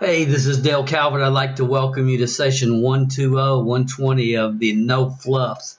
[0.00, 1.22] Hey, this is Dale Calvert.
[1.22, 5.76] I'd like to welcome you to session 120, 120 of the No Fluffs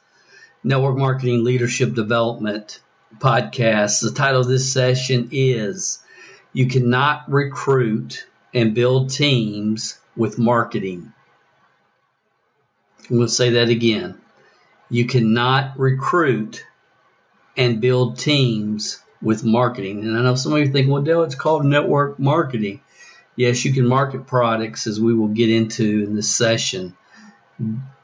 [0.61, 2.81] Network Marketing Leadership Development
[3.17, 4.01] podcast.
[4.01, 6.03] The title of this session is
[6.51, 11.13] You Cannot Recruit and Build Teams with Marketing.
[13.09, 14.19] I'm going to say that again.
[14.89, 16.65] You cannot recruit
[17.55, 20.03] and build teams with marketing.
[20.03, 22.81] And I know some of you think, well, Dale, it's called network marketing.
[23.39, 26.97] Yes, you can market products, as we will get into in this session,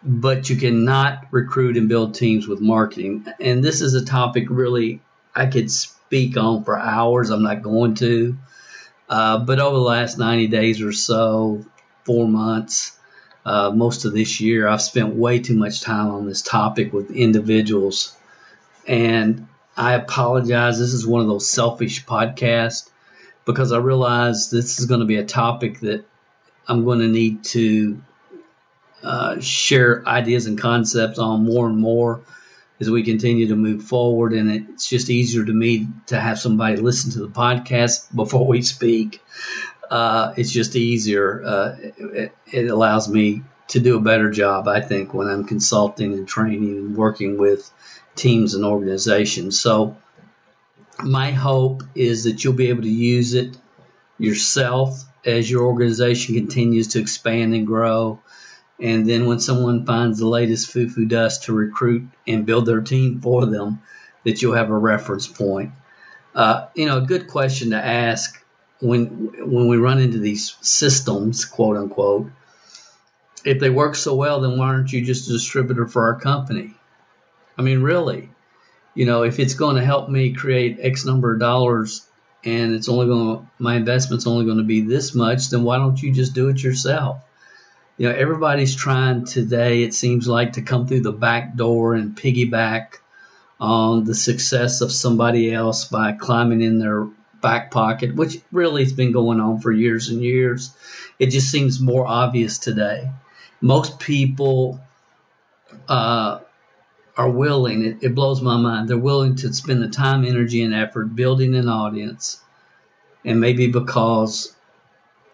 [0.02, 3.26] but you cannot recruit and build teams with marketing.
[3.42, 5.02] And this is a topic really
[5.36, 7.32] I could speak on for hours.
[7.32, 8.38] I'm not going to.
[9.10, 11.66] Uh, but over the last 90 days or so,
[12.06, 12.98] four months,
[13.46, 17.12] uh, most of this year, I've spent way too much time on this topic with
[17.12, 18.16] individuals.
[18.88, 20.80] And I apologize.
[20.80, 22.90] This is one of those selfish podcasts
[23.46, 26.06] because I realize this is going to be a topic that
[26.68, 28.02] I'm going to need to
[29.04, 32.22] uh, share ideas and concepts on more and more
[32.80, 34.34] as we continue to move forward.
[34.34, 38.62] And it's just easier to me to have somebody listen to the podcast before we
[38.62, 39.22] speak.
[39.90, 41.44] Uh, it's just easier.
[41.46, 46.14] Uh, it, it, allows me to do a better job, I think, when I'm consulting
[46.14, 47.70] and training and working with
[48.16, 49.60] teams and organizations.
[49.60, 49.96] So,
[51.04, 53.58] my hope is that you'll be able to use it
[54.18, 58.22] yourself as your organization continues to expand and grow.
[58.80, 63.22] And then when someone finds the latest foo-foo dust to recruit and build their team
[63.22, 63.82] for them,
[64.24, 65.72] that you'll have a reference point.
[66.34, 68.44] Uh, you know, a good question to ask
[68.82, 72.30] when when we run into these systems, quote unquote,
[73.46, 76.74] if they work so well, then why aren't you just a distributor for our company?
[77.58, 78.30] I mean, really,
[78.96, 82.08] you know, if it's going to help me create X number of dollars
[82.44, 85.78] and it's only going to, my investment's only going to be this much, then why
[85.78, 87.22] don't you just do it yourself?
[87.98, 92.16] You know, everybody's trying today, it seems like, to come through the back door and
[92.16, 92.96] piggyback
[93.60, 97.08] on the success of somebody else by climbing in their
[97.42, 100.76] back pocket, which really has been going on for years and years.
[101.20, 103.10] It just seems more obvious today.
[103.62, 104.80] Most people
[105.88, 106.40] uh,
[107.18, 110.74] are willing, it, it blows my mind, they're willing to spend the time, energy, and
[110.74, 112.42] effort building an audience,
[113.24, 114.54] and maybe because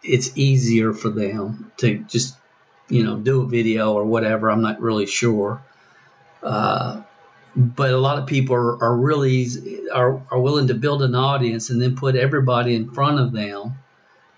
[0.03, 2.35] it's easier for them to just,
[2.89, 5.61] you know, do a video or whatever, I'm not really sure.
[6.43, 7.01] Uh,
[7.55, 9.47] but a lot of people are, are really
[9.93, 13.73] are, are willing to build an audience and then put everybody in front of them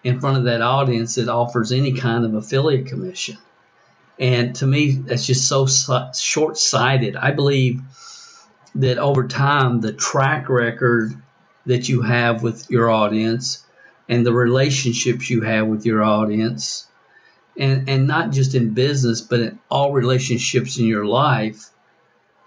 [0.04, 3.38] in front of that audience that offers any kind of affiliate commission
[4.20, 5.68] and to me, that's just so
[6.14, 7.16] short sighted.
[7.16, 7.82] I believe
[8.76, 11.14] that over time, the track record
[11.66, 13.66] that you have with your audience
[14.10, 16.88] and the relationships you have with your audience,
[17.58, 21.70] and, and not just in business, but in all relationships in your life,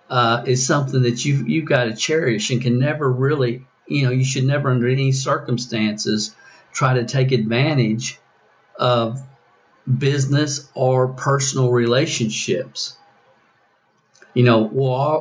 [0.09, 4.13] uh, is something that you you've got to cherish and can never really, you know,
[4.13, 6.35] you should never under any circumstances
[6.73, 8.19] try to take advantage
[8.79, 9.21] of
[9.87, 12.97] business or personal relationships.
[14.35, 14.63] You know,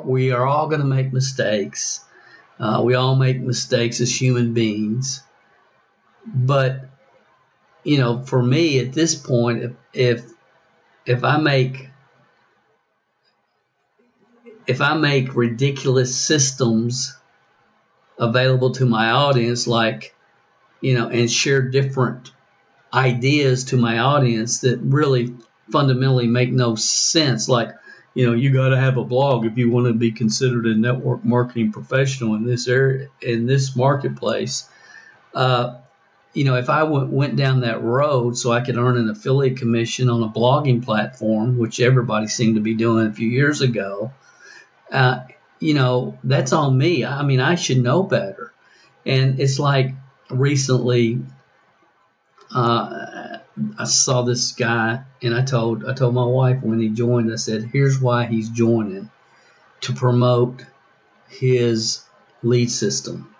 [0.05, 2.01] we are all going to make mistakes.
[2.59, 5.23] Uh, we all make mistakes as human beings.
[6.25, 6.89] But,
[7.83, 10.25] you know, for me at this point, if, if,
[11.05, 11.89] if I make
[14.67, 17.15] if I make ridiculous systems
[18.17, 20.15] available to my audience, like,
[20.81, 22.31] you know, and share different
[22.95, 25.35] ideas to my audience that really
[25.71, 27.49] fundamentally make no sense.
[27.49, 27.71] Like,
[28.13, 30.75] you know, you got to have a blog if you want to be considered a
[30.75, 34.69] network marketing professional in this area, in this marketplace.
[35.33, 35.75] Uh,
[36.33, 39.57] you know, if I went, went down that road so I could earn an affiliate
[39.57, 44.11] commission on a blogging platform, which everybody seemed to be doing a few years ago,
[44.91, 45.21] uh,
[45.59, 47.05] you know, that's on me.
[47.05, 48.53] I mean, I should know better.
[49.05, 49.93] And it's like
[50.29, 51.21] recently,
[52.55, 53.37] uh,
[53.77, 57.31] I saw this guy, and I told I told my wife when he joined.
[57.31, 59.09] I said, "Here's why he's joining
[59.81, 60.63] to promote
[61.27, 62.03] his
[62.43, 63.35] lead system.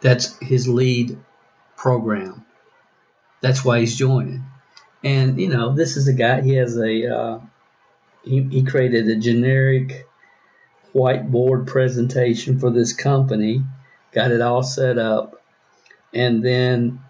[0.00, 1.18] That's his lead
[1.76, 2.44] program.
[3.40, 4.44] That's why he's joining.
[5.02, 6.42] And you know, this is a guy.
[6.42, 7.40] He has a uh,
[8.24, 10.06] he, he created a generic
[10.94, 13.62] whiteboard presentation for this company,
[14.12, 15.42] got it all set up,
[16.14, 17.00] and then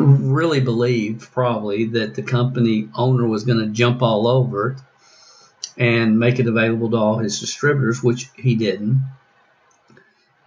[0.00, 4.78] really believed probably that the company owner was going to jump all over it
[5.76, 9.02] and make it available to all his distributors, which he didn't.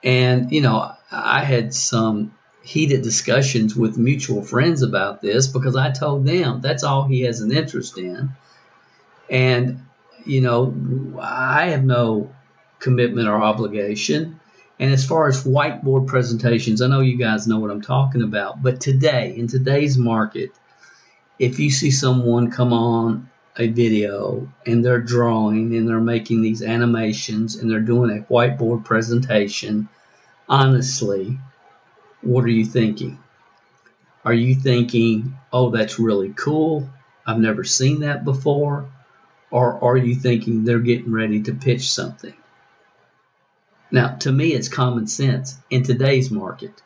[0.03, 5.91] And, you know, I had some heated discussions with mutual friends about this because I
[5.91, 8.31] told them that's all he has an interest in.
[9.29, 9.85] And,
[10.25, 12.33] you know, I have no
[12.79, 14.39] commitment or obligation.
[14.83, 18.61] And as far as whiteboard presentations, I know you guys know what I'm talking about.
[18.61, 20.51] But today, in today's market,
[21.39, 26.61] if you see someone come on a video and they're drawing and they're making these
[26.61, 29.87] animations and they're doing a whiteboard presentation,
[30.49, 31.39] honestly,
[32.19, 33.19] what are you thinking?
[34.25, 36.89] Are you thinking, oh, that's really cool?
[37.25, 38.91] I've never seen that before?
[39.49, 42.33] Or are you thinking they're getting ready to pitch something?
[43.93, 46.81] Now, to me, it's common sense in today's market.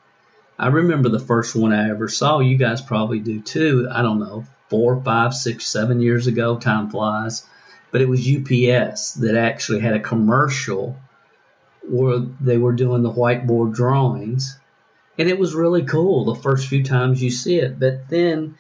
[0.60, 2.40] I remember the first one I ever saw.
[2.40, 3.88] You guys probably do too.
[3.90, 6.58] I don't know, four, five, six, seven years ago.
[6.58, 7.48] Time flies.
[7.92, 10.98] But it was UPS that actually had a commercial
[11.88, 14.60] where they were doing the whiteboard drawings.
[15.18, 17.80] And it was really cool the first few times you see it.
[17.80, 18.58] But then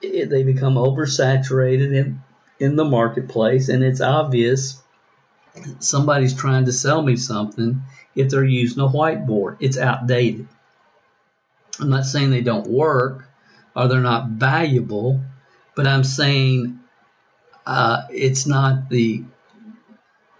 [0.00, 2.22] it, they become oversaturated in,
[2.58, 4.82] in the marketplace, and it's obvious
[5.78, 7.82] somebody's trying to sell me something
[8.14, 9.56] if they're using a whiteboard.
[9.60, 10.48] It's outdated.
[11.80, 13.24] I'm not saying they don't work
[13.74, 15.20] or they're not valuable,
[15.74, 16.80] but I'm saying
[17.66, 19.24] uh, it's not the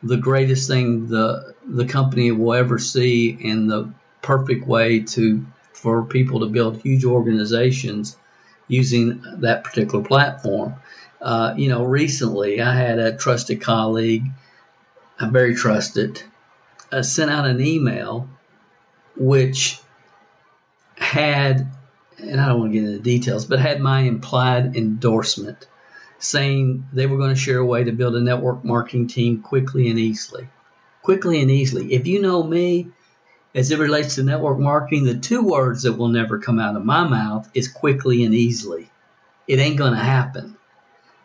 [0.03, 6.05] the greatest thing the the company will ever see and the perfect way to for
[6.05, 8.17] people to build huge organizations
[8.69, 10.75] using that particular platform.
[11.21, 14.25] Uh, you know, recently I had a trusted colleague,
[15.19, 16.23] a very trusted,
[16.91, 18.29] uh, sent out an email
[19.17, 19.79] which
[20.97, 21.69] had
[22.19, 25.67] and I don't want to get into details, but had my implied endorsement
[26.19, 29.89] saying they were going to share a way to build a network marketing team quickly
[29.89, 30.49] and easily.
[31.03, 31.93] Quickly and easily.
[31.93, 32.89] If you know me,
[33.55, 36.85] as it relates to network marketing, the two words that will never come out of
[36.85, 38.89] my mouth is quickly and easily.
[39.49, 40.57] It ain't going to happen.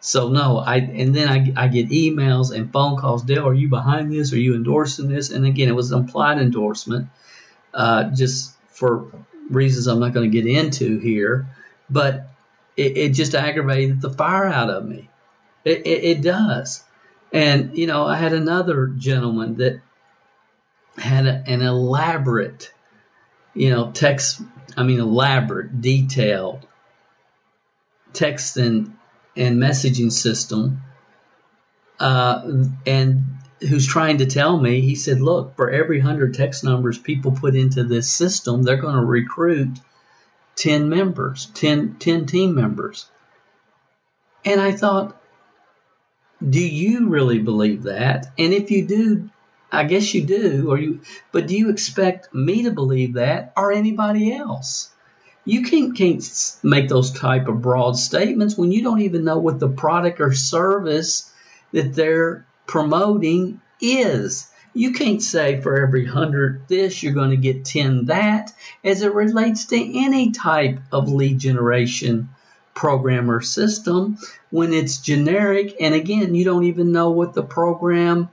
[0.08, 3.24] So no, I and then I, I get emails and phone calls.
[3.24, 4.32] Dale, are you behind this?
[4.32, 5.32] Are you endorsing this?
[5.32, 7.10] And again, it was an implied endorsement,
[7.74, 9.12] uh, just for
[9.50, 11.48] reasons I'm not going to get into here,
[11.90, 12.30] but
[12.78, 15.10] it, it, just aggravated the fire out of me.
[15.66, 16.86] It, it, it does.
[17.34, 19.82] And, you know, I had another gentleman that
[20.98, 22.72] had a, an elaborate,
[23.54, 24.42] you know, text,
[24.78, 26.66] I mean, elaborate, detailed
[28.14, 28.97] text and,
[29.38, 30.82] and messaging system.
[32.00, 33.24] Uh, and
[33.62, 37.56] who's trying to tell me, he said, look, for every 100 text numbers people put
[37.56, 39.80] into this system, they're going to recruit
[40.56, 43.10] 10 members, 10, 10 team members.
[44.46, 45.20] And I thought,
[46.48, 48.28] do you really believe that?
[48.38, 49.30] And if you do,
[49.72, 51.02] I guess you do, or you,
[51.32, 54.92] but do you expect me to believe that or anybody else?
[55.48, 59.60] You can't, can't make those type of broad statements when you don't even know what
[59.60, 61.32] the product or service
[61.72, 64.50] that they're promoting is.
[64.74, 69.14] You can't say for every hundred this, you're going to get 10 that as it
[69.14, 72.28] relates to any type of lead generation
[72.74, 74.18] program or system
[74.50, 75.78] when it's generic.
[75.80, 78.28] And again, you don't even know what the program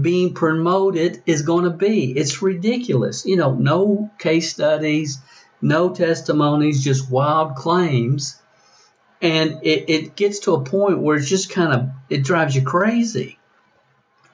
[0.00, 2.10] being promoted is going to be.
[2.10, 3.24] It's ridiculous.
[3.24, 5.18] You know, no case studies,
[5.62, 8.40] no testimonies, just wild claims.
[9.22, 12.62] And it, it gets to a point where it's just kind of, it drives you
[12.62, 13.38] crazy.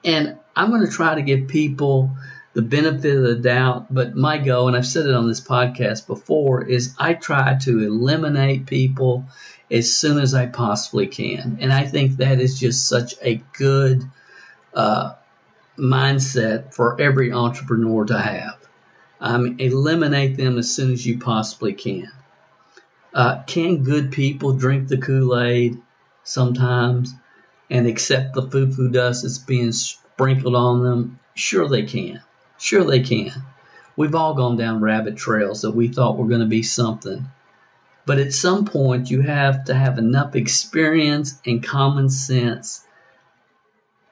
[0.03, 2.17] And I'm going to try to give people
[2.53, 6.07] the benefit of the doubt, but my goal, and I've said it on this podcast
[6.07, 9.25] before, is I try to eliminate people
[9.69, 11.59] as soon as I possibly can.
[11.61, 14.03] And I think that is just such a good
[14.73, 15.13] uh,
[15.77, 18.58] mindset for every entrepreneur to have.
[19.21, 22.09] Um, eliminate them as soon as you possibly can.
[23.13, 25.81] Uh, can good people drink the Kool Aid
[26.23, 27.13] sometimes?
[27.69, 31.19] and accept the foo foo dust that's being sprinkled on them?
[31.35, 32.21] Sure, they can.
[32.57, 33.31] Sure, they can.
[33.95, 37.27] We've all gone down rabbit trails that we thought were going to be something.
[38.05, 42.83] But at some point, you have to have enough experience and common sense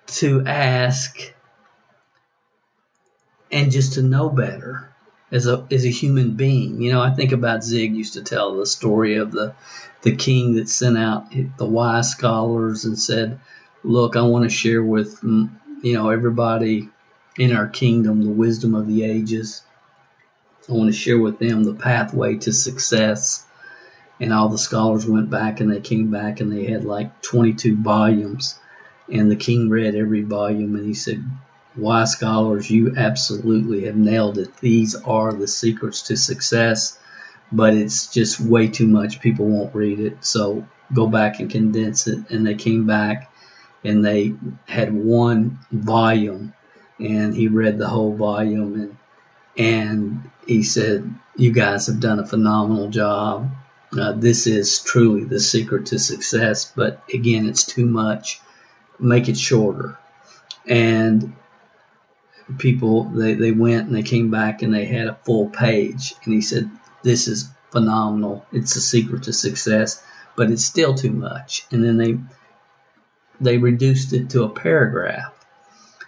[0.08, 1.34] to ask
[3.52, 4.94] and just to know better.
[5.32, 6.82] As a as a human being.
[6.82, 9.54] You know, I think about Zig used to tell the story of the
[10.02, 13.40] the king that sent out the wise scholars and said,
[13.84, 15.50] "Look, I want to share with mm,
[15.82, 16.90] you know everybody
[17.38, 19.64] in our kingdom the wisdom of the ages.
[20.70, 23.44] I want to share with them the pathway to success."
[24.20, 27.76] And all the scholars went back and they came back and they had like 22
[27.76, 28.58] volumes.
[29.12, 31.24] And the king read every volume and he said,
[31.78, 34.56] why scholars, you absolutely have nailed it.
[34.58, 37.00] These are the secrets to success,
[37.52, 39.22] but it's just way too much.
[39.22, 40.26] People won't read it.
[40.26, 42.30] So go back and condense it.
[42.30, 43.32] And they came back
[43.84, 44.34] and they
[44.66, 46.54] had one volume
[47.00, 48.98] and he read the whole volume and
[49.58, 53.50] and he said, "You guys have done a phenomenal job.
[53.98, 56.72] Uh, this is truly the secret to success.
[56.76, 58.40] But again, it's too much.
[59.00, 59.98] Make it shorter."
[60.68, 61.34] And
[62.58, 66.16] people they, they went and they came back and they had a full page.
[66.24, 66.70] And he said
[67.04, 68.46] this is phenomenal.
[68.52, 70.04] It's the secret to success
[70.36, 71.66] but it's still too much.
[71.72, 72.18] And then they
[73.40, 75.34] they reduced it to a paragraph.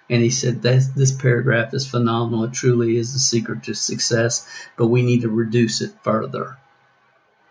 [0.10, 2.46] And he said that this paragraph is phenomenal.
[2.46, 6.58] It truly is the secret to success but we need to reduce it further.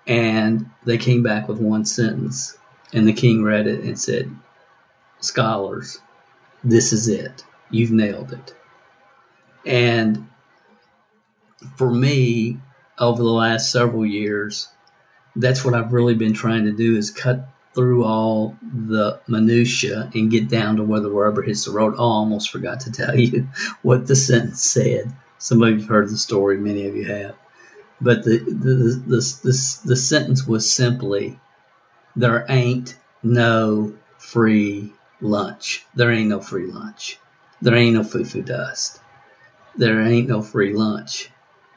[0.06, 2.56] And they came back with one sentence
[2.94, 4.34] and the king read it and said
[5.20, 6.00] scholars
[6.64, 7.44] this is it.
[7.70, 8.54] You've nailed it
[9.66, 10.28] and
[11.76, 12.58] for me,
[12.98, 14.68] over the last several years,
[15.36, 20.30] that's what I've really been trying to do is cut through all the minutia and
[20.30, 21.94] get down to where the rubber hits the road.
[21.96, 23.48] Oh, I almost forgot to tell you
[23.82, 25.12] what the sentence said.
[25.38, 27.36] Some of you've heard the story, many of you have.
[28.00, 28.74] But the the
[29.06, 31.38] the, the, the sentence was simply,
[32.16, 35.84] "There ain't no free lunch.
[35.94, 37.18] There ain't no free lunch.
[37.60, 39.00] There ain't no foo foo dust."
[39.78, 41.30] There ain't no free lunch.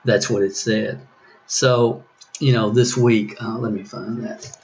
[0.04, 1.00] That's what it said.
[1.46, 2.04] So,
[2.40, 4.58] you know, this week, uh, let me find that.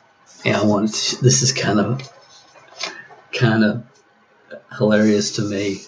[0.44, 2.01] Yeah, I wanted to, this is kind of
[3.32, 3.86] kind of
[4.75, 5.82] hilarious to me.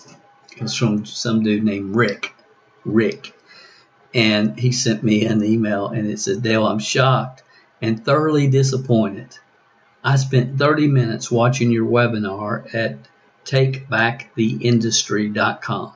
[0.58, 2.36] It's from some dude named Rick.
[2.86, 3.34] Rick.
[4.13, 7.44] And he sent me an email and it said, Dale, I'm shocked
[7.82, 9.38] and thoroughly disappointed.
[10.03, 12.98] I spent 30 minutes watching your webinar at
[13.46, 15.94] takebacktheindustry.com.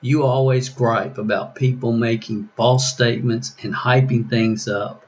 [0.00, 5.04] You always gripe about people making false statements and hyping things up.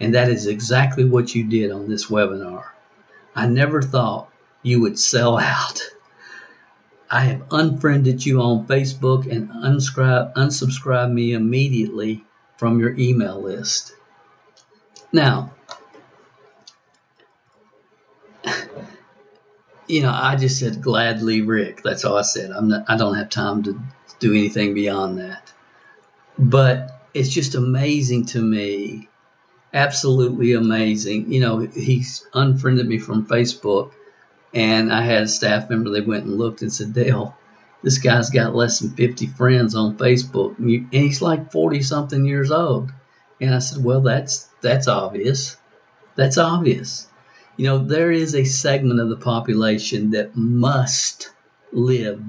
[0.00, 2.64] And that is exactly what you did on this webinar.
[3.34, 4.30] I never thought
[4.62, 5.80] you would sell out.
[7.10, 12.24] I have unfriended you on Facebook and unsubscribe, unsubscribe me immediately
[12.58, 13.94] from your email list.
[15.10, 15.54] Now,
[19.88, 21.82] you know, I just said gladly, Rick.
[21.82, 22.50] That's all I said.
[22.50, 23.80] I'm not, I don't have time to
[24.18, 25.52] do anything beyond that.
[26.38, 29.08] But it's just amazing to me,
[29.72, 31.32] absolutely amazing.
[31.32, 33.92] You know, he's unfriended me from Facebook,
[34.54, 35.90] and I had a staff member.
[35.90, 37.36] They went and looked and said, Dale,
[37.82, 42.50] this guy's got less than 50 friends on Facebook, and he's like 40 something years
[42.50, 42.92] old.
[43.40, 45.56] And I said, well, that's that's obvious.
[46.16, 47.06] That's obvious.
[47.56, 51.30] You know, there is a segment of the population that must
[51.72, 52.22] live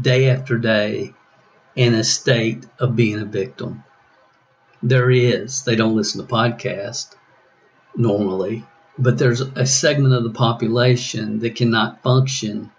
[0.00, 1.14] day after day
[1.74, 3.84] in a state of being a victim.
[4.82, 5.62] There is.
[5.62, 7.14] They don't listen to podcasts
[7.96, 8.64] normally,
[8.98, 12.70] but there's a segment of the population that cannot function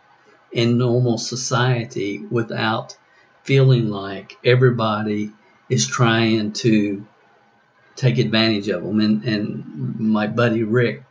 [0.52, 2.98] in normal society without
[3.44, 5.32] feeling like everybody
[5.70, 7.06] is trying to
[7.96, 9.00] take advantage of them.
[9.00, 11.04] And, and my buddy Rick,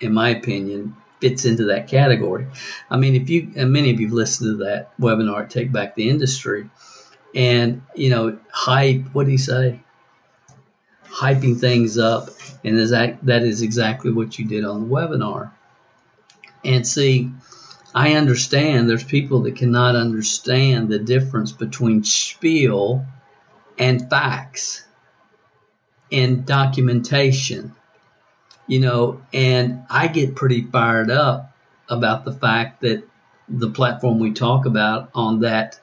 [0.00, 0.96] in my opinion,
[1.26, 2.46] fits into that category.
[2.88, 6.08] I mean, if you and many of you've listened to that webinar, Take Back the
[6.08, 6.70] Industry,
[7.34, 9.12] and you know, hype.
[9.12, 9.80] What do you say?
[11.06, 12.30] Hyping things up,
[12.64, 15.50] and is that that is exactly what you did on the webinar.
[16.64, 17.30] And see,
[17.94, 23.04] I understand there's people that cannot understand the difference between spiel
[23.78, 24.84] and facts
[26.12, 27.74] and documentation
[28.66, 31.52] you know, and I get pretty fired up
[31.88, 33.08] about the fact that
[33.48, 35.78] the platform we talk about on that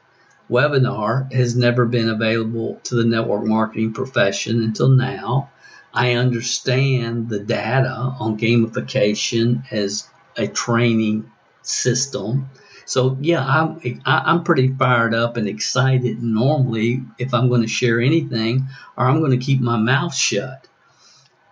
[0.50, 5.50] webinar has never been available to the network marketing profession until now.
[5.94, 12.50] I understand the data on gamification as a training system.
[12.86, 18.02] So yeah, I'm I'm pretty fired up and excited normally if I'm going to share
[18.02, 20.68] anything or I'm going to keep my mouth shut.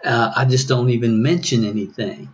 [0.03, 2.33] Uh, I just don't even mention anything.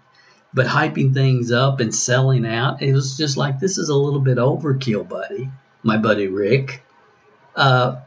[0.54, 4.22] But hyping things up and selling out, it was just like, this is a little
[4.22, 5.50] bit overkill, buddy.
[5.84, 6.84] My buddy Rick.
[7.56, 7.98] Uh,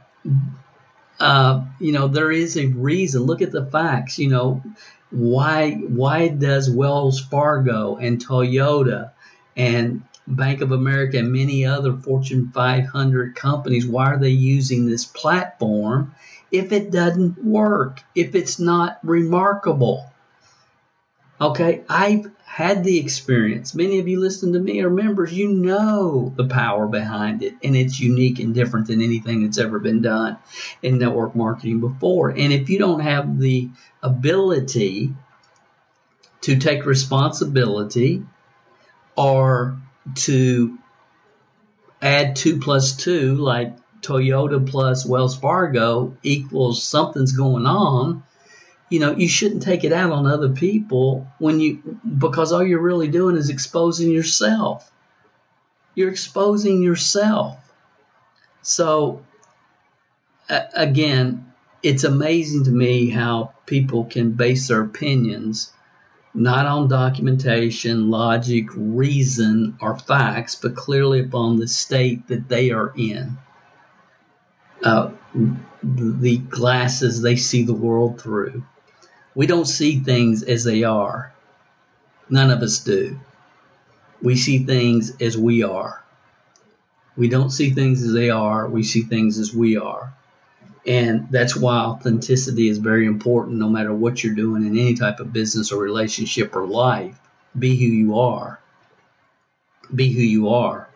[1.19, 3.23] uh, you know, there is a reason.
[3.23, 4.19] Look at the facts.
[4.19, 4.63] You know,
[5.11, 9.11] why why does Wells Fargo and Toyota
[9.57, 15.05] and Bank of America and many other Fortune 500 companies why are they using this
[15.05, 16.15] platform
[16.51, 18.01] if it doesn't work?
[18.15, 20.11] If it's not remarkable?
[21.41, 23.75] Okay, I've had the experience.
[23.75, 25.33] Many of you listen to me are members.
[25.33, 29.79] You know the power behind it, and it's unique and different than anything that's ever
[29.79, 30.37] been done
[30.83, 32.29] in network marketing before.
[32.29, 33.71] And if you don't have the
[34.03, 35.15] ability
[36.43, 38.25] to take responsibility
[39.17, 39.79] or
[40.15, 40.79] to
[42.03, 48.23] add two plus two, like Toyota plus Wells Fargo equals something's going on,
[48.89, 52.81] you know, you shouldn't take it out on other people when you because all you're
[52.81, 54.91] really doing is exposing yourself.
[55.95, 57.59] You're exposing yourself.
[58.63, 59.25] So
[60.49, 61.53] again,
[61.83, 65.73] it's amazing to me how people can base their opinions
[66.33, 72.93] not on documentation, logic, reason, or facts, but clearly upon the state that they are
[72.97, 73.37] in.
[74.83, 75.11] Uh,
[75.83, 78.65] the glasses they see the world through.
[79.35, 81.33] We don't see things as they are.
[82.29, 83.19] None of us do.
[84.23, 86.03] We see things as we are.
[87.17, 90.15] We don't see things as they are, we see things as we are.
[90.87, 95.21] And that's why authenticity is very important no matter what you're doing in any type
[95.21, 97.19] of business or relationship or life.
[97.59, 98.61] Be who you are.
[99.95, 100.89] Be who you are.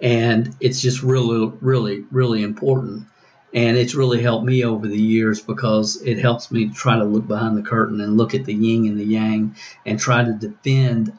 [0.00, 3.06] And it's just really, really, really important.
[3.54, 7.04] And it's really helped me over the years because it helps me to try to
[7.04, 10.32] look behind the curtain and look at the yin and the yang and try to
[10.32, 11.12] defend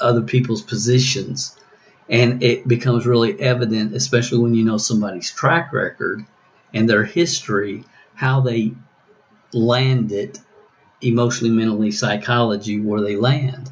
[0.00, 1.56] other people's positions.
[2.08, 6.24] And it becomes really evident, especially when you know somebody's track record
[6.74, 8.72] and their history, how they
[9.52, 10.40] land it
[11.00, 13.70] emotionally, mentally, psychology, where they land.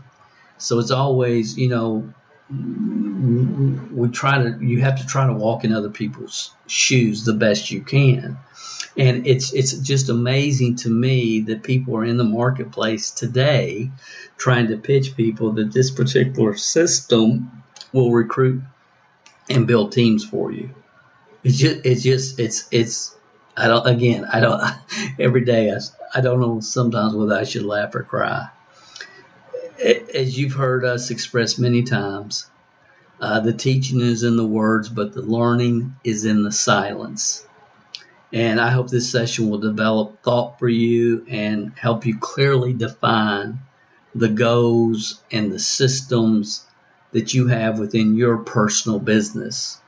[0.58, 2.12] So it's always, you know,
[3.26, 7.70] we try to you have to try to walk in other people's shoes the best
[7.70, 8.38] you can.
[8.96, 13.90] And it's it's just amazing to me that people are in the marketplace today
[14.38, 17.62] trying to pitch people that this particular system
[17.92, 18.62] will recruit
[19.50, 20.70] and build teams for you.
[21.42, 23.16] It's just it's just it's it's
[23.56, 24.62] I don't again I don't
[25.18, 25.78] every day I,
[26.14, 28.48] I don't know sometimes whether I should laugh or cry.
[29.78, 32.46] As you've heard us express many times,
[33.20, 37.46] uh, the teaching is in the words, but the learning is in the silence.
[38.32, 43.60] And I hope this session will develop thought for you and help you clearly define
[44.14, 46.64] the goals and the systems
[47.12, 49.80] that you have within your personal business.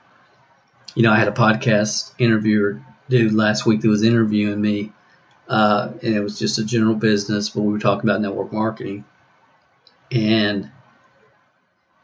[0.95, 4.91] You know, I had a podcast interviewer dude last week that was interviewing me,
[5.47, 9.05] uh, and it was just a general business, but we were talking about network marketing
[10.11, 10.71] and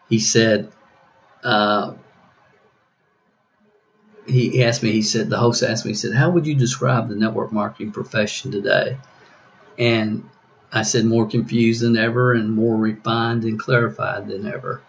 [0.10, 0.72] he said,
[1.46, 1.94] uh,
[4.28, 7.08] he asked me, he said, the host asked me, he said, how would you describe
[7.08, 8.98] the network marketing profession today?
[9.78, 10.28] And
[10.74, 14.82] I said, more confused than ever and more refined and clarified than ever.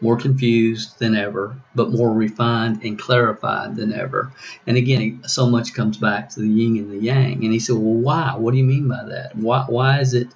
[0.00, 4.32] More confused than ever, but more refined and clarified than ever.
[4.66, 7.44] And again, so much comes back to the yin and the yang.
[7.44, 8.34] And he said, well, why?
[8.36, 9.36] What do you mean by that?
[9.36, 10.28] Why, why is it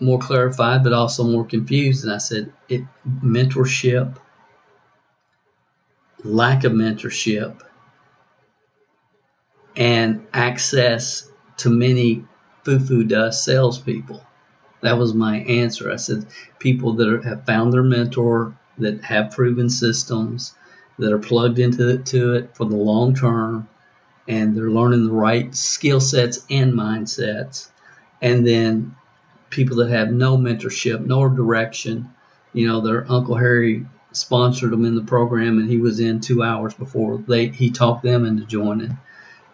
[0.00, 2.04] more clarified, but also more confused.
[2.04, 2.82] And I said, it
[3.22, 4.16] mentorship,
[6.24, 7.60] lack of mentorship,
[9.76, 12.24] and access to many
[12.64, 14.24] foo-foo dust salespeople.
[14.80, 15.92] That was my answer.
[15.92, 16.26] I said,
[16.58, 20.54] people that are, have found their mentor, that have proven systems,
[20.98, 23.68] that are plugged into it, to it for the long term,
[24.28, 27.68] and they're learning the right skill sets and mindsets,
[28.20, 28.96] and then
[29.50, 32.10] people that have no mentorship, no direction.
[32.52, 36.42] You know, their Uncle Harry sponsored them in the program, and he was in two
[36.42, 38.98] hours before they he talked them into joining,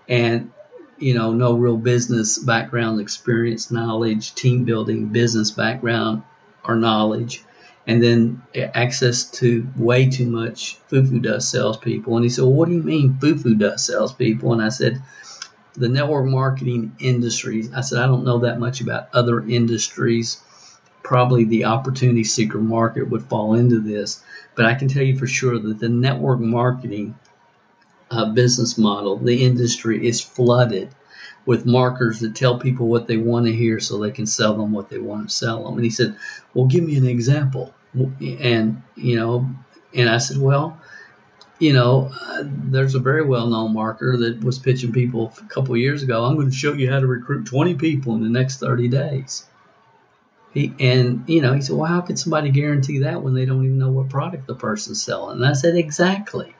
[0.09, 0.53] and
[0.98, 6.22] you know, no real business background, experience, knowledge, team building, business background
[6.64, 7.42] or knowledge,
[7.88, 12.14] and then access to way too much foo-foo dust salespeople.
[12.16, 15.03] And he said, "Well, what do you mean foo-foo dust salespeople?" And I said
[15.75, 17.72] the network marketing industries.
[17.72, 20.38] I said, I don't know that much about other industries.
[21.02, 24.22] Probably the opportunity seeker market would fall into this,
[24.54, 27.16] but I can tell you for sure that the network marketing
[28.10, 30.90] uh, business model, the industry is flooded
[31.44, 34.72] with markers that tell people what they want to hear so they can sell them
[34.72, 35.74] what they want to sell them.
[35.74, 36.16] And he said,
[36.54, 37.74] Well, give me an example.
[37.94, 39.48] And, you know,
[39.94, 40.80] and I said, Well,
[41.58, 45.76] you know, uh, there's a very well known marketer that was pitching people a couple
[45.76, 46.24] years ago.
[46.24, 49.46] I'm going to show you how to recruit 20 people in the next 30 days.
[50.54, 53.64] He, and you know, he said, "Well, how could somebody guarantee that when they don't
[53.64, 56.54] even know what product the person's selling?" And I said, "Exactly."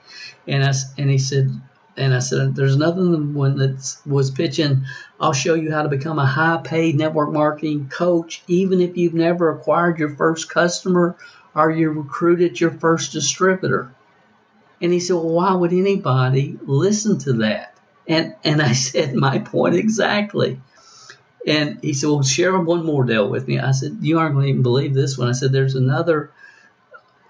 [0.48, 1.50] And I and he said,
[1.96, 4.85] and I said, "There's nothing one that was pitching.
[5.20, 9.50] I'll show you how to become a high-paid network marketing coach, even if you've never
[9.50, 11.16] acquired your first customer
[11.55, 13.92] or you recruited your first distributor."
[14.81, 17.76] And he said, "Well, why would anybody listen to that?"
[18.09, 20.61] And and I said, "My point exactly."
[21.46, 23.59] And he said, Well, share one more deal with me.
[23.59, 25.28] I said, You aren't going to even believe this one.
[25.28, 26.31] I said, There's another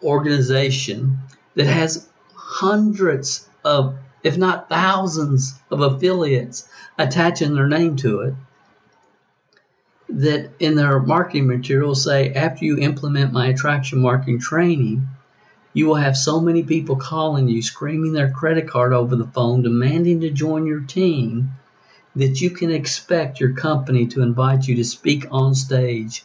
[0.02, 1.18] organization
[1.54, 8.34] that has hundreds of, if not thousands, of affiliates attaching their name to it.
[10.10, 15.08] That in their marketing materials say, After you implement my attraction marketing training,
[15.72, 19.62] you will have so many people calling you, screaming their credit card over the phone,
[19.62, 21.52] demanding to join your team
[22.16, 26.24] that you can expect your company to invite you to speak on stage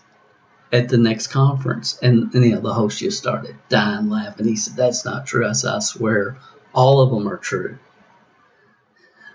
[0.72, 1.98] at the next conference.
[2.02, 4.48] And, and you know, the host just started dying laughing.
[4.48, 5.48] He said, That's not true.
[5.48, 6.38] I said, I swear,
[6.74, 7.78] all of them are true.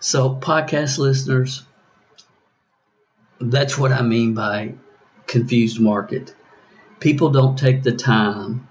[0.01, 1.63] So, podcast listeners,
[3.41, 4.75] that's what I mean by
[5.27, 6.35] confused market.
[7.01, 8.69] People don't take the time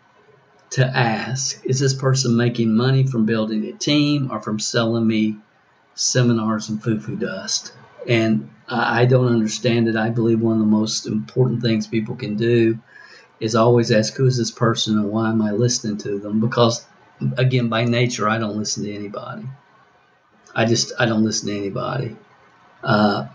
[0.72, 5.38] to ask, is this person making money from building a team or from selling me
[5.96, 7.74] seminars and foo-foo dust.
[8.08, 9.96] And I don't understand it.
[9.96, 12.80] I believe one of the most important things people can do
[13.40, 16.40] is always ask, who is this person and why am I listening to them?
[16.40, 16.86] Because,
[17.38, 19.44] again, by nature, I don't listen to anybody.
[20.56, 22.16] I just, I don't listen to anybody.
[22.84, 23.28] Uh,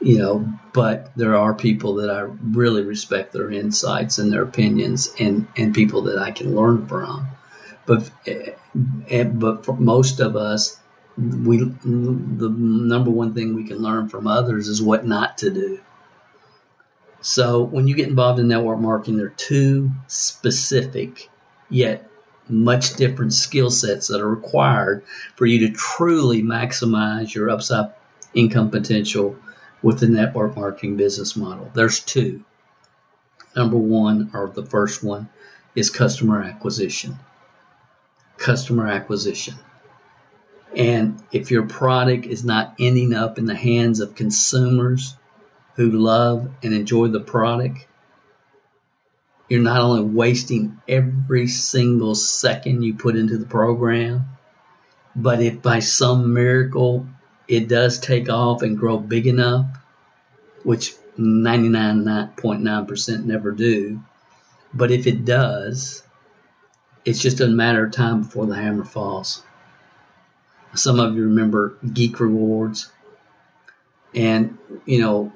[0.00, 5.12] you know, but there are people that I really respect their insights and their opinions
[5.18, 7.28] and, and people that I can learn from.
[7.86, 8.52] But, eh,
[9.08, 10.78] eh, but for most of us,
[11.18, 15.80] we the number one thing we can learn from others is what not to do.
[17.20, 21.30] So when you get involved in network marketing, there are two specific
[21.68, 22.08] yet
[22.48, 27.92] much different skill sets that are required for you to truly maximize your upside
[28.34, 29.36] income potential
[29.82, 31.70] with the network marketing business model.
[31.74, 32.44] There's two.
[33.56, 35.28] Number one, or the first one,
[35.74, 37.18] is customer acquisition.
[38.36, 39.54] Customer acquisition.
[40.76, 45.16] And if your product is not ending up in the hands of consumers
[45.74, 47.86] who love and enjoy the product,
[49.48, 54.26] you're not only wasting every single second you put into the program,
[55.14, 57.06] but if by some miracle
[57.48, 59.64] it does take off and grow big enough,
[60.62, 63.98] which 99.9% never do,
[64.74, 66.02] but if it does,
[67.06, 69.42] it's just a matter of time before the hammer falls.
[70.76, 72.90] Some of you remember Zeek Rewards.
[74.14, 75.32] And, you know,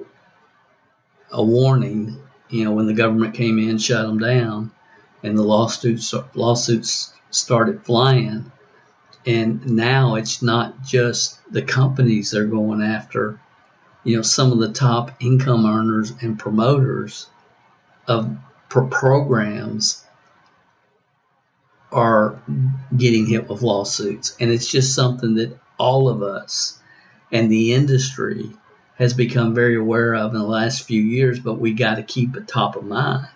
[1.31, 4.71] a warning, you know, when the government came in, shut them down,
[5.23, 8.51] and the lawsuits, lawsuits started flying.
[9.25, 13.39] And now it's not just the companies they're going after,
[14.03, 17.27] you know, some of the top income earners and promoters
[18.07, 18.35] of
[18.67, 20.03] programs
[21.91, 22.41] are
[22.95, 24.35] getting hit with lawsuits.
[24.39, 26.79] And it's just something that all of us
[27.31, 28.51] and the industry
[28.95, 32.35] has become very aware of in the last few years, but we got to keep
[32.35, 33.27] it top of mind.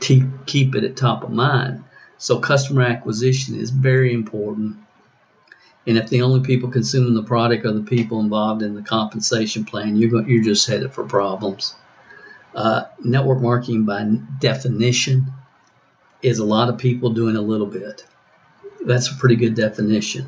[0.00, 1.84] Keep, keep it at top of mind.
[2.18, 4.76] So customer acquisition is very important.
[5.86, 9.64] And if the only people consuming the product are the people involved in the compensation
[9.64, 11.74] plan, you're, you're just headed for problems.
[12.54, 14.02] Uh, network marketing, by
[14.38, 15.32] definition,
[16.26, 18.04] is a lot of people doing a little bit.
[18.84, 20.26] That's a pretty good definition.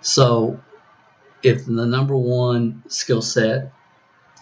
[0.00, 0.60] So,
[1.42, 3.72] if the number one skill set,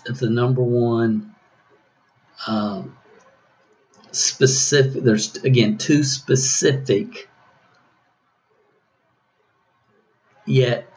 [0.07, 1.35] if the number one
[2.46, 2.96] um,
[4.12, 7.29] specific, there's again two specific
[10.46, 10.88] yet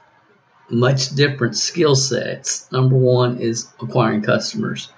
[0.70, 2.72] much different skill sets.
[2.72, 4.92] Number one is acquiring customers.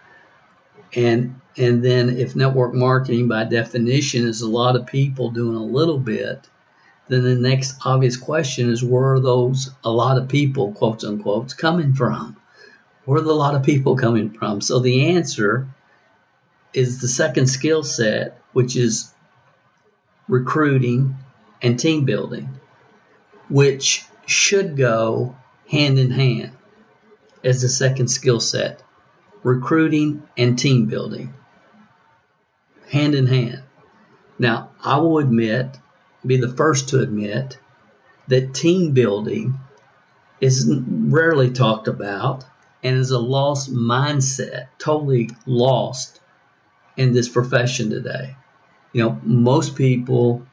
[0.94, 5.64] And and then if network marketing by definition is a lot of people doing a
[5.64, 6.48] little bit,
[7.08, 11.56] then the next obvious question is where are those a lot of people, quotes unquote,
[11.58, 12.38] coming from?
[13.04, 14.62] Where are the lot of people coming from?
[14.62, 15.68] So the answer
[16.74, 19.14] is the second skill set, which is
[20.30, 21.18] recruiting
[21.62, 22.50] and team building,
[23.50, 25.36] which should go
[25.70, 26.52] hand in hand
[27.44, 28.82] as the second skill set
[29.44, 31.34] recruiting and team building
[32.92, 33.64] hand in hand.
[34.38, 35.78] Now, I will admit,
[36.26, 37.58] be the first to admit,
[38.28, 39.60] that team building
[40.40, 42.44] is rarely talked about
[42.84, 46.20] and is a lost mindset, totally lost
[46.98, 48.36] in this profession today.
[48.94, 50.46] You know, most people,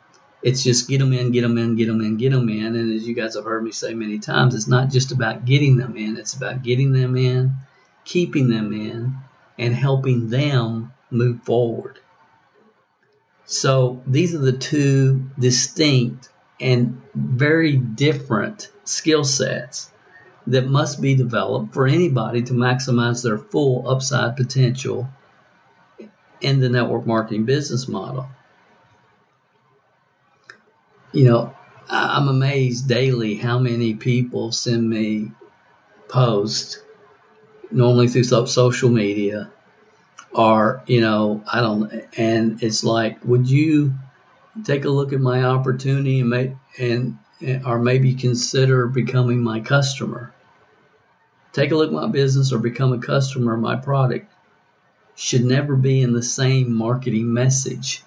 [0.42, 2.76] it's just get them in, get them in, get them in, get them in.
[2.76, 5.76] And as you guys have heard me say many times, it's not just about getting
[5.76, 7.54] them in, it's about getting them in,
[8.04, 9.16] keeping them in,
[9.58, 11.98] and helping them move forward.
[13.48, 16.28] So these are the two distinct
[16.60, 19.90] and very different skill sets
[20.46, 25.08] that must be developed for anybody to maximize their full upside potential
[26.42, 28.28] in the network marketing business model.
[31.12, 31.56] You know,
[31.88, 35.32] I'm amazed daily how many people send me
[36.06, 36.82] posts,
[37.70, 39.50] normally through social media,
[40.38, 43.94] or, you know, I don't, and it's like, would you
[44.62, 47.18] take a look at my opportunity and make, and,
[47.66, 50.32] or maybe consider becoming my customer?
[51.52, 54.32] Take a look at my business or become a customer of my product
[55.16, 58.04] should never be in the same marketing message.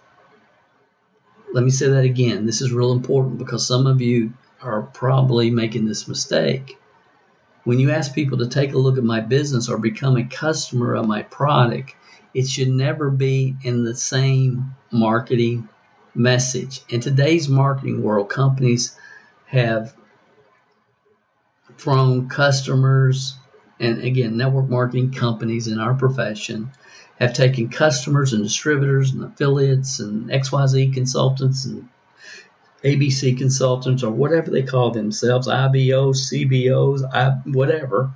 [1.52, 2.46] Let me say that again.
[2.46, 6.80] This is real important because some of you are probably making this mistake.
[7.66, 10.96] When you ask people to take a look at my business or become a customer
[10.96, 11.94] of my product,
[12.34, 15.68] it should never be in the same marketing
[16.16, 16.82] message.
[16.90, 18.98] In today's marketing world, companies
[19.46, 19.94] have
[21.78, 23.36] thrown customers
[23.82, 26.70] and again, network marketing companies in our profession
[27.20, 31.90] have taken customers and distributors and affiliates and XYZ consultants and
[32.84, 38.12] ABC consultants or whatever they call themselves, IBOs, CBOs, I, whatever,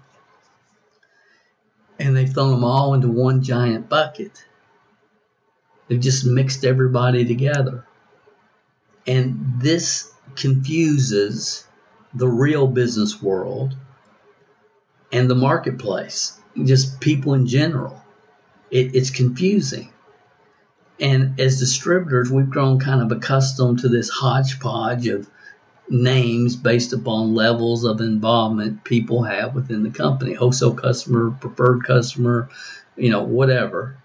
[2.00, 4.46] and they've thrown them all into one giant bucket.
[5.88, 7.86] They've just mixed everybody together.
[9.08, 11.66] And this confuses
[12.14, 13.76] the real business world
[15.12, 18.02] and the marketplace, just people in general
[18.72, 19.92] it, it's confusing.
[21.00, 25.30] And as distributors, we've grown kind of accustomed to this hodgepodge of
[25.90, 32.50] names based upon levels of involvement people have within the company wholesale customer, preferred customer,
[32.96, 33.98] you know, whatever.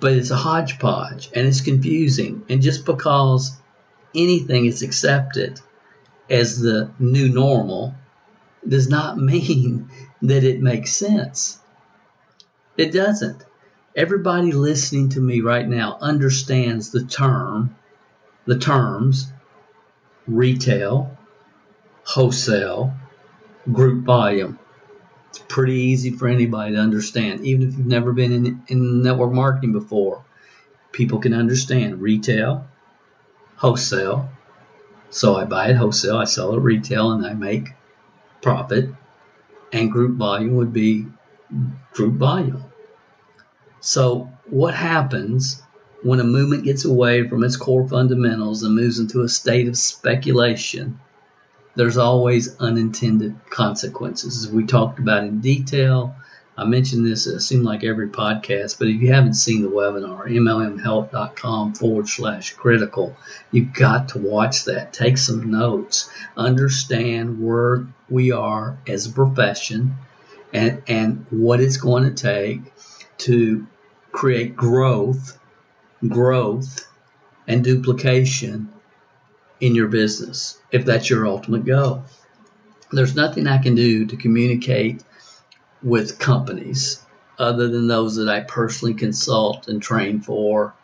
[0.00, 2.44] But it's a hodgepodge and it's confusing.
[2.48, 3.56] And just because
[4.14, 5.60] anything is accepted
[6.30, 7.94] as the new normal
[8.66, 9.90] does not mean
[10.22, 11.58] that it makes sense.
[12.76, 13.44] It doesn't.
[13.96, 17.74] Everybody listening to me right now understands the term,
[18.44, 19.32] the terms
[20.28, 21.16] retail,
[22.04, 22.94] wholesale,
[23.72, 24.58] group volume.
[25.30, 29.32] It's pretty easy for anybody to understand, even if you've never been in, in network
[29.32, 30.24] marketing before.
[30.92, 32.66] People can understand retail,
[33.56, 34.30] wholesale.
[35.10, 37.68] So I buy it wholesale, I sell it retail, and I make
[38.42, 38.90] profit.
[39.72, 41.06] And group volume would be
[41.92, 42.64] group volume.
[43.80, 45.62] So, what happens
[46.02, 49.76] when a movement gets away from its core fundamentals and moves into a state of
[49.76, 51.00] speculation?
[51.74, 56.16] There's always unintended consequences, as we talked about in detail.
[56.56, 60.26] I mentioned this, it seemed like every podcast, but if you haven't seen the webinar,
[60.26, 63.16] mlmhelp.com forward slash critical,
[63.52, 64.92] you've got to watch that.
[64.92, 66.10] Take some notes.
[66.36, 69.98] Understand where we are as a profession
[70.52, 72.60] and, and what it's going to take
[73.18, 73.64] to
[74.10, 75.38] create growth,
[76.06, 76.88] growth,
[77.46, 78.72] and duplication
[79.60, 82.04] in your business if that's your ultimate goal.
[82.92, 85.02] There's nothing I can do to communicate
[85.82, 87.04] with companies
[87.38, 90.74] other than those that I personally consult and train for.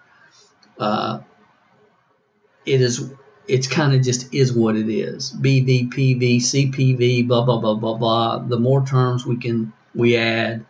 [0.78, 1.20] Uh,
[2.66, 3.12] it is
[3.46, 5.32] it's kind of just is what it is.
[5.32, 8.38] BVPV, CPV, blah blah blah blah blah.
[8.38, 10.64] The more terms we can we add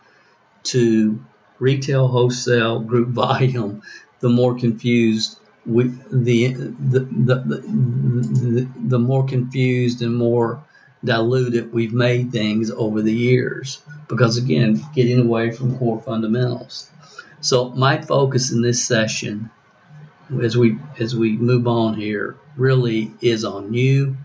[0.65, 1.23] to
[1.59, 3.81] retail, wholesale, group volume,
[4.25, 10.63] the more confused we, the, the, the, the, the more confused and more
[11.03, 13.83] diluted we've made things over the years.
[14.07, 16.89] Because again getting away from core fundamentals.
[17.41, 19.51] So my focus in this session
[20.41, 24.17] as we as we move on here really is on you.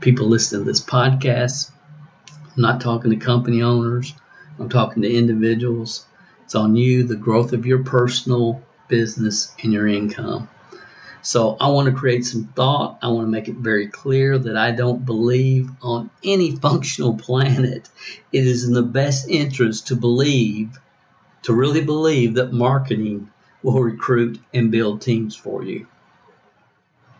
[0.00, 1.72] People listening to this podcast.
[2.28, 4.14] I'm not talking to company owners.
[4.60, 6.06] I'm talking to individuals.
[6.44, 10.48] It's on you, the growth of your personal business and your income.
[11.22, 12.98] So I want to create some thought.
[13.02, 17.88] I want to make it very clear that I don't believe on any functional planet
[18.32, 20.78] it is in the best interest to believe,
[21.44, 23.30] to really believe that marketing
[23.62, 25.86] will recruit and build teams for you.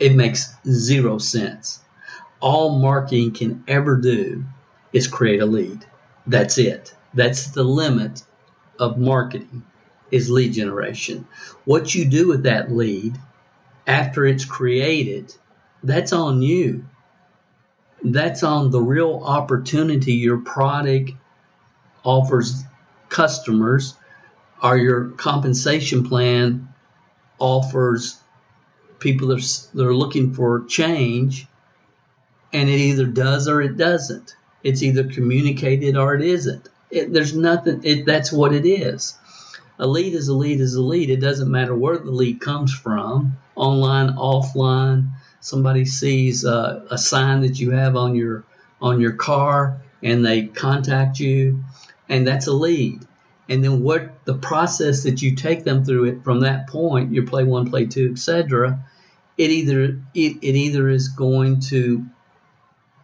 [0.01, 1.81] It makes zero sense.
[2.41, 4.45] all marketing can ever do
[4.93, 5.85] is create a lead.
[6.27, 6.95] That's it.
[7.15, 8.23] That's the limit
[8.79, 9.65] of marketing
[10.15, 11.27] is lead generation.
[11.65, 13.19] What you do with that lead
[13.87, 15.35] after it's created,
[15.83, 16.85] that's on you.
[18.03, 21.11] That's on the real opportunity your product
[22.05, 22.63] offers
[23.09, 23.97] customers
[24.63, 26.69] or your compensation plan
[27.39, 28.17] offers
[29.01, 31.47] people that are, that are looking for change
[32.53, 34.37] and it either does or it doesn't.
[34.63, 36.69] It's either communicated or it isn't.
[36.91, 37.81] It, there's nothing.
[37.83, 39.19] It, that's what it is.
[39.79, 41.11] A lead is a lead is a lead.
[41.11, 45.11] It doesn't matter where the lead comes from, online, offline.
[45.41, 48.45] Somebody sees uh, a sign that you have on your
[48.81, 51.65] on your car and they contact you,
[52.09, 53.01] and that's a lead.
[53.49, 57.27] And then what the process that you take them through it from that point, your
[57.27, 58.85] play one, play two, etc.
[59.37, 62.07] It either it, it either is going to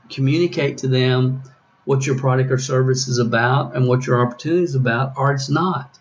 [0.08, 1.42] communicate to them
[1.84, 5.50] what your product or service is about and what your opportunity is about, or it's
[5.50, 5.98] not.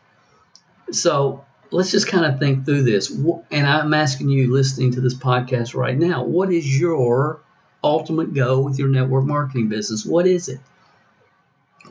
[0.91, 3.09] So let's just kind of think through this.
[3.09, 7.41] And I'm asking you listening to this podcast right now, what is your
[7.83, 10.05] ultimate goal with your network marketing business?
[10.05, 10.59] What is it?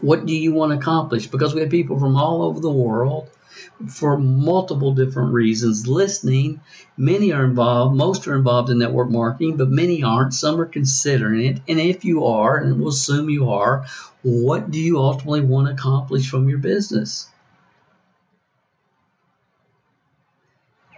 [0.01, 1.27] What do you want to accomplish?
[1.27, 3.31] Because we have people from all over the world
[3.89, 6.61] for multiple different reasons listening.
[6.97, 10.35] Many are involved, most are involved in network marketing, but many aren't.
[10.35, 11.63] Some are considering it.
[11.69, 13.87] And if you are, and we'll assume you are,
[14.23, 17.29] what do you ultimately want to accomplish from your business?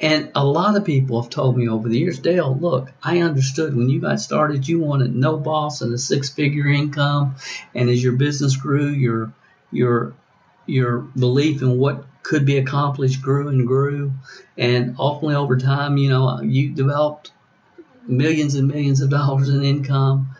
[0.00, 3.76] And a lot of people have told me over the years, Dale, look, I understood
[3.76, 7.36] when you got started, you wanted no boss and a six figure income.
[7.74, 9.32] And as your business grew, your,
[9.70, 10.14] your,
[10.64, 14.12] your belief in what could be accomplished grew and grew.
[14.56, 17.32] And ultimately, over time, you know, you developed
[18.06, 20.30] millions and millions of dollars in income,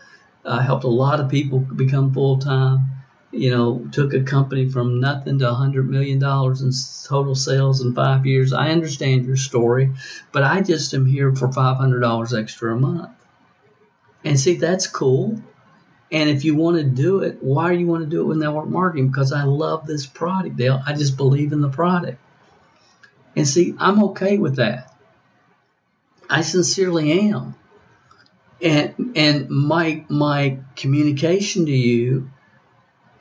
[0.43, 2.90] uh, helped a lot of people become full time.
[3.31, 6.71] You know, took a company from nothing to $100 million in
[7.07, 8.51] total sales in five years.
[8.51, 9.93] I understand your story,
[10.33, 13.11] but I just am here for $500 extra a month.
[14.23, 15.41] And see, that's cool.
[16.11, 18.37] And if you want to do it, why do you want to do it with
[18.37, 19.07] network marketing?
[19.07, 20.81] Because I love this product, Dale.
[20.85, 22.19] I just believe in the product.
[23.35, 24.93] And see, I'm okay with that.
[26.29, 27.55] I sincerely am.
[28.61, 32.29] And and my my communication to you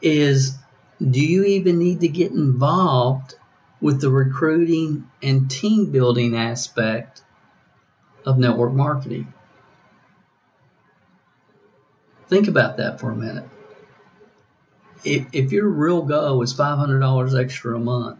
[0.02, 0.56] is
[0.98, 3.34] do you even need to get involved
[3.80, 7.22] with the recruiting and team building aspect
[8.26, 9.32] of network marketing?
[12.28, 13.48] Think about that for a minute.
[15.02, 18.18] If, if your real goal is $500 extra a month,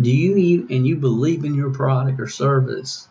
[0.00, 3.06] do you and you believe in your product or service,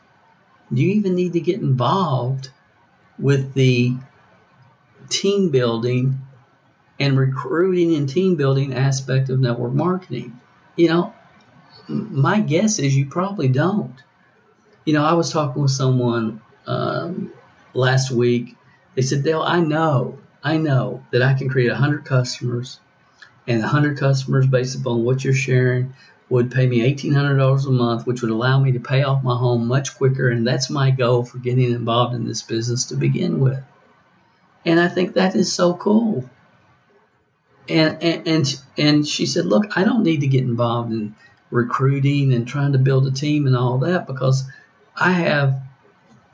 [0.73, 2.49] do you even need to get involved
[3.19, 3.95] with the
[5.09, 6.19] team building
[6.99, 10.39] and recruiting and team building aspect of network marketing?
[10.75, 11.13] You know,
[11.87, 13.95] my guess is you probably don't.
[14.85, 17.31] You know, I was talking with someone um,
[17.73, 18.55] last week
[18.95, 22.79] they said, Dale, I know, I know that I can create 100 customers,
[23.47, 25.93] and 100 customers, based upon what you're sharing,
[26.29, 29.67] would pay me $1,800 a month, which would allow me to pay off my home
[29.67, 30.29] much quicker.
[30.29, 33.61] And that's my goal for getting involved in this business to begin with.
[34.65, 36.29] And I think that is so cool.
[37.69, 41.15] And, and, and, and she said, Look, I don't need to get involved in
[41.49, 44.43] recruiting and trying to build a team and all that because
[44.95, 45.61] I have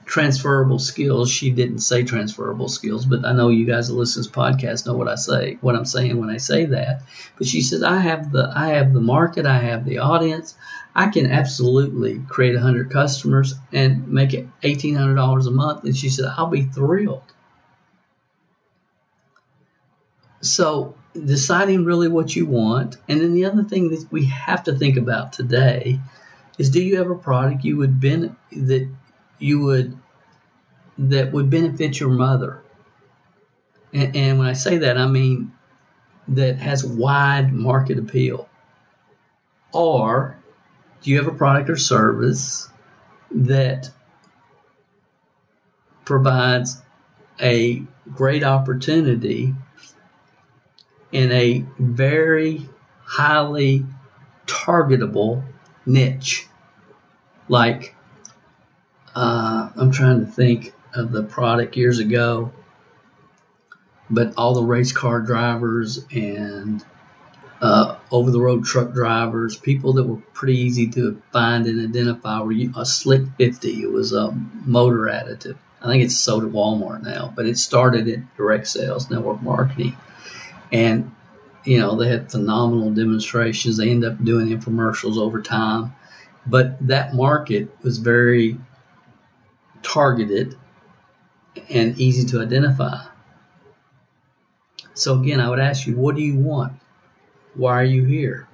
[0.05, 1.29] transferable skills.
[1.29, 4.87] She didn't say transferable skills, but I know you guys that listen to this podcast
[4.87, 7.03] know what I say, what I'm saying when I say that.
[7.37, 10.55] But she said, I have the, I have the market, I have the audience.
[10.95, 15.83] I can absolutely create 100 customers and make it $1,800 a month.
[15.83, 17.21] And she said, I'll be thrilled.
[20.41, 22.97] So deciding really what you want.
[23.07, 25.99] And then the other thing that we have to think about today
[26.57, 28.89] is do you have a product you would ben- that
[29.39, 29.97] you would
[30.97, 32.61] that would benefit your mother.
[33.93, 35.53] And, and when I say that, I mean
[36.27, 38.49] that has wide market appeal.
[39.71, 40.37] Or
[41.01, 42.69] do you have a product or service
[43.31, 43.89] that
[46.03, 46.81] provides
[47.39, 49.53] a great opportunity
[51.11, 52.67] in a very
[53.03, 53.85] highly
[54.45, 55.43] targetable
[55.85, 56.47] niche
[57.49, 57.95] like
[59.15, 62.51] uh, I'm trying to think of the product years ago,
[64.09, 66.83] but all the race car drivers and
[67.61, 72.39] uh, over the road truck drivers, people that were pretty easy to find and identify
[72.39, 73.81] were a Slick 50.
[73.81, 75.57] It was a motor additive.
[75.81, 79.97] I think it's sold at Walmart now, but it started at Direct Sales Network Marketing.
[80.71, 81.15] And,
[81.63, 83.77] you know, they had phenomenal demonstrations.
[83.77, 85.95] They end up doing infomercials over time.
[86.45, 88.57] But that market was very
[89.81, 90.55] targeted
[91.69, 93.05] and easy to identify.
[94.93, 96.73] So again, I would ask you, what do you want?
[97.55, 98.47] Why are you here?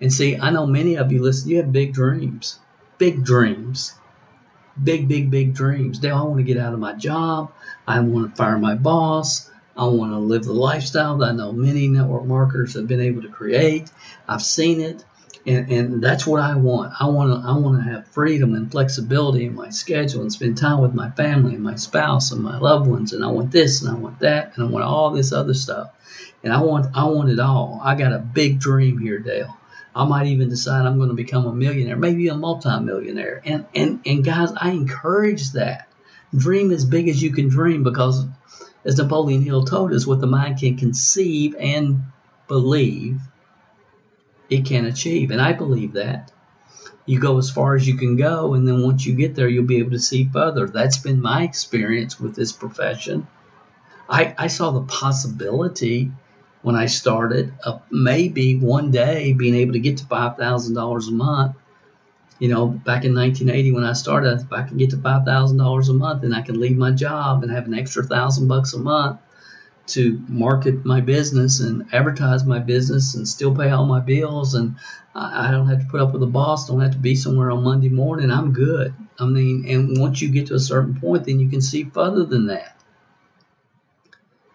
[0.00, 2.58] And see, I know many of you listen, you have big dreams,
[2.98, 3.94] big dreams,
[4.82, 5.98] big, big, big dreams.
[5.98, 7.52] Dale, I want to get out of my job.
[7.86, 9.49] I want to fire my boss.
[9.80, 13.22] I want to live the lifestyle that I know many network marketers have been able
[13.22, 13.90] to create.
[14.28, 15.02] I've seen it.
[15.46, 16.92] And, and that's what I want.
[17.00, 20.58] I want to I want to have freedom and flexibility in my schedule and spend
[20.58, 23.14] time with my family and my spouse and my loved ones.
[23.14, 25.92] And I want this and I want that and I want all this other stuff.
[26.44, 27.80] And I want I want it all.
[27.82, 29.56] I got a big dream here, Dale.
[29.96, 33.40] I might even decide I'm going to become a millionaire, maybe a multimillionaire.
[33.42, 35.88] And and and guys, I encourage that.
[36.36, 38.26] Dream as big as you can dream because
[38.84, 42.04] as Napoleon Hill told us, what the mind can conceive and
[42.48, 43.20] believe,
[44.48, 45.30] it can achieve.
[45.30, 46.32] And I believe that.
[47.06, 49.64] You go as far as you can go, and then once you get there, you'll
[49.64, 50.66] be able to see further.
[50.66, 53.26] That's been my experience with this profession.
[54.08, 56.12] I, I saw the possibility
[56.62, 61.56] when I started of maybe one day being able to get to $5,000 a month.
[62.40, 65.92] You know, back in 1980 when I started, if I could get to $5,000 a
[65.92, 69.20] month and I could leave my job and have an extra thousand bucks a month
[69.88, 74.76] to market my business and advertise my business and still pay all my bills and
[75.14, 77.64] I don't have to put up with a boss, don't have to be somewhere on
[77.64, 78.94] Monday morning, I'm good.
[79.18, 82.24] I mean, and once you get to a certain point, then you can see further
[82.24, 82.80] than that.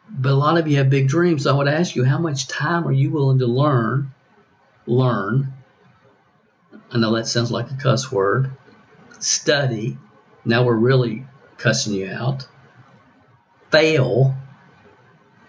[0.10, 1.44] But a lot of you have big dreams.
[1.44, 4.14] So I would ask you, how much time are you willing to learn?
[4.88, 5.55] Learn.
[6.96, 8.50] I know that sounds like a cuss word.
[9.20, 10.00] Study.
[10.46, 11.28] Now we're really
[11.58, 12.48] cussing you out.
[13.70, 14.36] Fail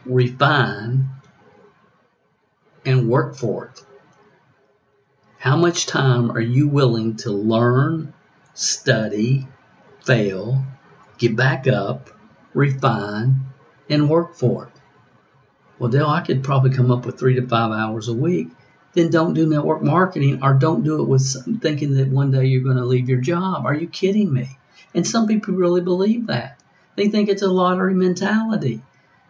[0.07, 1.09] refine,
[2.85, 3.85] and work for it.
[5.39, 8.15] How much time are you willing to learn,
[8.55, 9.47] study,
[10.05, 10.65] fail,
[11.19, 12.11] get back up,
[12.55, 13.47] refine,
[13.91, 14.73] and work for it?
[15.79, 18.49] Well, Dale, I could probably come up with three to five hours a week.
[18.97, 22.65] Then don't do network marketing or don't do it with thinking that one day you're
[22.65, 23.65] going to leave your job.
[23.65, 24.59] Are you kidding me?
[24.93, 26.59] And some people really believe that.
[26.97, 28.83] They think it's a lottery mentality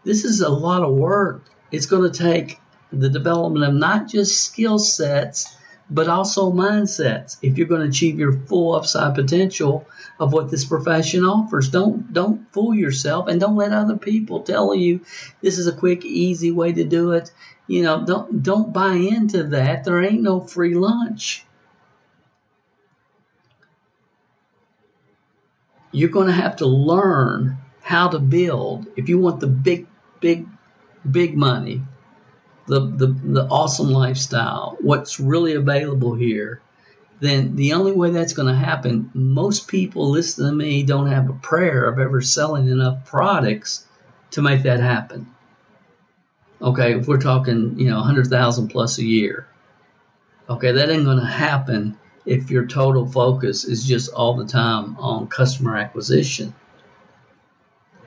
[0.06, 1.42] this is a lot of work.
[1.72, 2.60] It's going to take
[2.92, 5.56] the development of not just skill sets,
[5.90, 9.84] but also mindsets if you're going to achieve your full upside potential
[10.20, 11.70] of what this profession offers.
[11.70, 15.00] Don't don't fool yourself and don't let other people tell you
[15.42, 17.32] this is a quick, easy way to do it.
[17.66, 19.84] You know, don't don't buy into that.
[19.84, 21.44] There ain't no free lunch.
[25.90, 29.86] You're going to have to learn how to build if you want the big
[30.20, 30.46] big,
[31.08, 31.82] big money,
[32.66, 36.60] the, the, the awesome lifestyle, what's really available here,
[37.20, 41.30] then the only way that's going to happen, most people listen to me don't have
[41.30, 43.86] a prayer of ever selling enough products
[44.32, 45.32] to make that happen.
[46.60, 49.46] Okay, if we're talking, you know, 100,000 plus a year.
[50.48, 54.96] Okay, that ain't going to happen if your total focus is just all the time
[54.96, 56.54] on customer acquisition.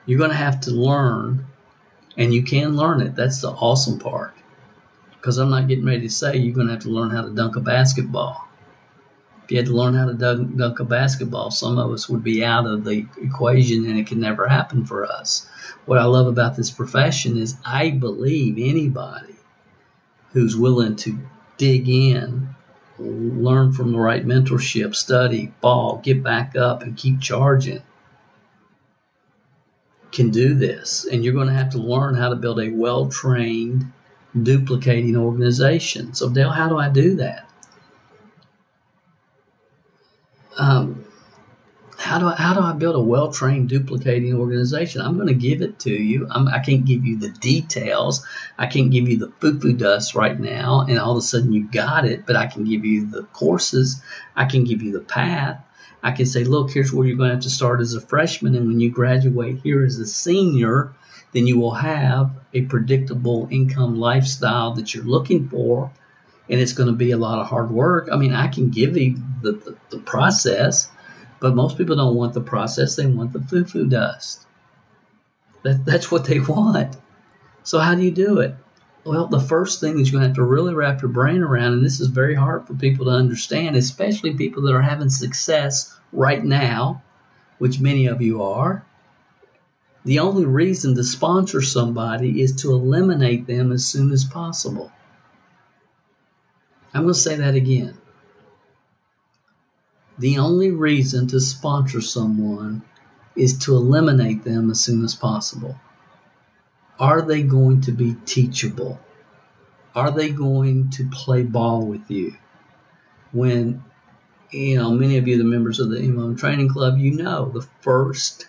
[0.06, 1.46] You're going to have to learn
[2.16, 3.14] and you can learn it.
[3.14, 4.34] That's the awesome part.
[5.12, 7.30] Because I'm not getting ready to say you're going to have to learn how to
[7.30, 8.48] dunk a basketball.
[9.50, 12.22] If you had to learn how to dunk, dunk a basketball, some of us would
[12.22, 15.44] be out of the equation and it can never happen for us.
[15.86, 19.34] What I love about this profession is I believe anybody
[20.34, 21.18] who's willing to
[21.56, 22.54] dig in,
[22.96, 27.82] learn from the right mentorship, study, fall, get back up, and keep charging
[30.12, 31.08] can do this.
[31.10, 33.90] And you're going to have to learn how to build a well trained,
[34.40, 36.14] duplicating organization.
[36.14, 37.49] So, Dale, how do I do that?
[40.56, 41.04] Um,
[42.00, 45.02] how do I, how do I build a well trained duplicating organization?
[45.02, 46.26] I'm going to give it to you.
[46.30, 48.24] I'm, I can not give you the details.
[48.58, 51.52] I can't give you the foo foo dust right now, and all of a sudden
[51.52, 52.24] you got it.
[52.26, 54.02] But I can give you the courses.
[54.34, 55.62] I can give you the path.
[56.02, 58.54] I can say, look, here's where you're going to have to start as a freshman,
[58.54, 60.94] and when you graduate here as a senior,
[61.32, 65.92] then you will have a predictable income lifestyle that you're looking for,
[66.50, 68.08] and it's going to be a lot of hard work.
[68.12, 70.90] I mean, I can give you the, the, the process,
[71.38, 74.46] but most people don't want the process, they want the foo foo dust.
[75.62, 76.96] That, that's what they want.
[77.62, 78.54] So, how do you do it?
[79.04, 81.74] Well, the first thing is you're going to have to really wrap your brain around,
[81.74, 85.96] and this is very hard for people to understand, especially people that are having success
[86.12, 87.02] right now,
[87.58, 88.84] which many of you are.
[90.04, 94.90] The only reason to sponsor somebody is to eliminate them as soon as possible.
[96.92, 97.96] I'm going to say that again.
[100.18, 102.82] The only reason to sponsor someone
[103.36, 105.80] is to eliminate them as soon as possible.
[106.98, 109.00] Are they going to be teachable?
[109.94, 112.34] Are they going to play ball with you?
[113.32, 113.82] When,
[114.50, 117.66] you know, many of you, the members of the MLM Training Club, you know the
[117.80, 118.46] first,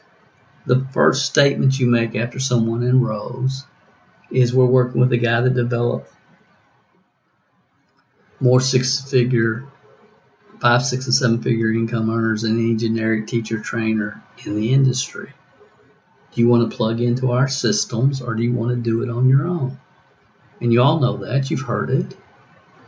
[0.65, 3.65] the first statement you make after someone enrolls
[4.29, 6.11] is we're working with a guy that developed
[8.41, 9.65] more six-figure,
[10.59, 15.31] five, six, and seven-figure income earners than any generic teacher trainer in the industry.
[16.33, 19.09] Do you want to plug into our systems or do you want to do it
[19.09, 19.79] on your own?
[20.59, 21.49] And you all know that.
[21.51, 22.17] You've heard it.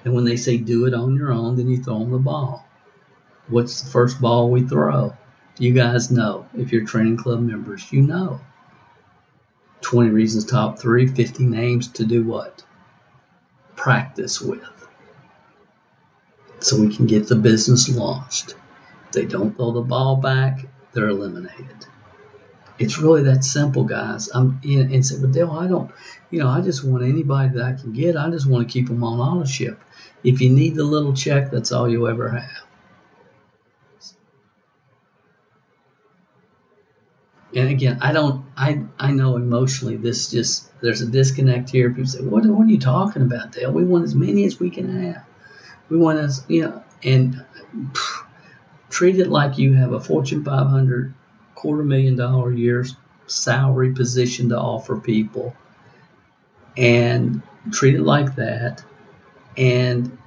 [0.05, 2.67] And when they say do it on your own, then you throw them the ball.
[3.47, 5.15] What's the first ball we throw?
[5.59, 6.47] You guys know.
[6.55, 8.39] If you're training club members, you know.
[9.81, 12.63] 20 reasons top three, 50 names to do what?
[13.75, 14.82] Practice with.
[16.63, 18.55] So we can get the business launched.
[19.07, 21.85] If they don't throw the ball back, they're eliminated.
[22.79, 24.29] It's really that simple, guys.
[24.33, 25.91] I'm in and say, but Dale, I don't,
[26.31, 28.15] you know, I just want anybody that I can get.
[28.15, 29.79] I just want to keep them on auto ship.
[30.23, 32.63] If you need the little check, that's all you'll ever have.
[37.53, 41.89] And again, I don't, I, I know emotionally this just, there's a disconnect here.
[41.89, 43.71] People say, what, what are you talking about, Dale?
[43.71, 45.25] We want as many as we can have.
[45.89, 47.45] We want to, you know, and
[47.93, 48.25] phew,
[48.89, 51.13] treat it like you have a Fortune 500
[51.55, 52.85] quarter million dollar a year
[53.27, 55.55] salary position to offer people
[56.75, 58.83] and treat it like that.
[59.57, 60.17] And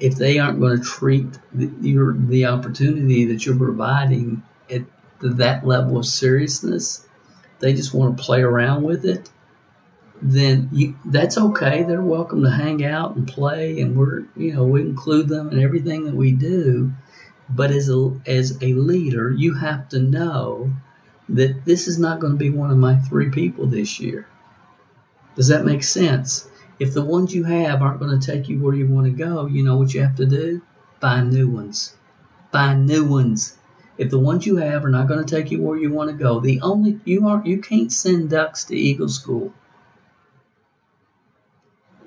[0.00, 4.82] if they aren't going to treat the, your, the opportunity that you're providing at
[5.20, 7.06] that level of seriousness,
[7.60, 9.28] they just want to play around with it,
[10.20, 11.82] then you, that's okay.
[11.84, 15.60] They're welcome to hang out and play, and we're you know we include them in
[15.60, 16.92] everything that we do.
[17.48, 20.72] But as a as a leader, you have to know
[21.28, 24.26] that this is not going to be one of my three people this year.
[25.36, 26.48] Does that make sense?
[26.78, 29.46] If the ones you have aren't going to take you where you want to go,
[29.46, 30.62] you know what you have to do?
[31.00, 31.94] Find new ones.
[32.52, 33.56] Find new ones.
[33.98, 36.16] If the ones you have are not going to take you where you want to
[36.16, 39.52] go, the only you aren't you can't send ducks to Eagle School.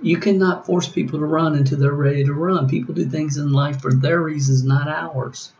[0.01, 2.67] You cannot force people to run until they're ready to run.
[2.67, 5.51] People do things in life for their reasons, not ours.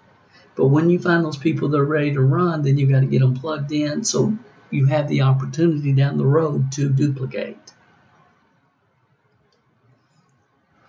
[0.56, 3.06] But when you find those people that are ready to run, then you've got to
[3.06, 4.38] get them plugged in so
[4.70, 7.74] you have the opportunity down the road to duplicate.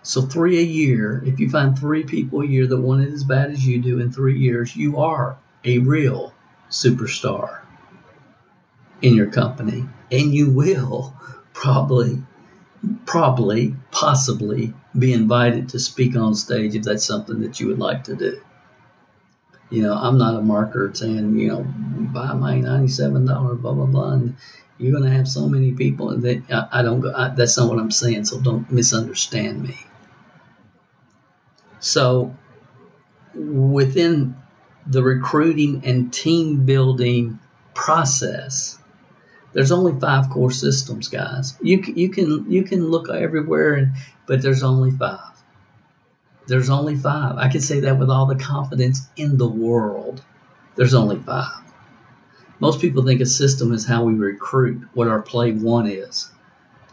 [0.01, 3.23] So three a year, if you find three people a year that want it as
[3.23, 6.33] bad as you do in three years, you are a real
[6.69, 7.61] superstar
[9.01, 9.85] in your company.
[10.11, 11.15] And you will
[11.53, 12.21] probably,
[13.05, 18.05] probably, possibly be invited to speak on stage if that's something that you would like
[18.05, 18.41] to do.
[19.69, 24.11] You know, I'm not a marketer saying, you know, buy my $97, blah, blah, blah.
[24.11, 24.35] And
[24.77, 27.57] you're going to have so many people and that I, I don't go, I, that's
[27.57, 28.25] not what I'm saying.
[28.25, 29.77] So don't misunderstand me.
[31.79, 32.35] So
[33.33, 34.35] within
[34.85, 37.39] the recruiting and team building
[37.73, 38.77] process,
[39.53, 41.55] there's only five core systems, guys.
[41.61, 43.93] You can, you can you can look everywhere, and
[44.25, 45.31] but there's only five.
[46.47, 47.37] There's only five.
[47.37, 50.23] I can say that with all the confidence in the world.
[50.75, 51.61] There's only five.
[52.59, 56.31] Most people think a system is how we recruit, what our play one is.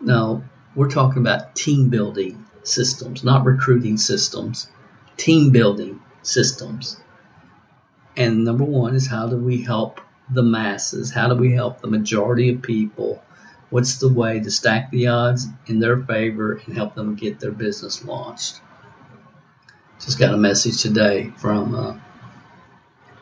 [0.00, 0.44] No,
[0.74, 4.68] we're talking about team building systems, not recruiting systems
[5.20, 6.98] team building systems.
[8.16, 10.00] And number one is how do we help
[10.33, 11.11] the masses?
[11.11, 13.22] How do we help the majority of people?
[13.70, 17.53] What's the way to stack the odds in their favor and help them get their
[17.53, 18.61] business launched?
[20.01, 21.97] Just got a message today from uh,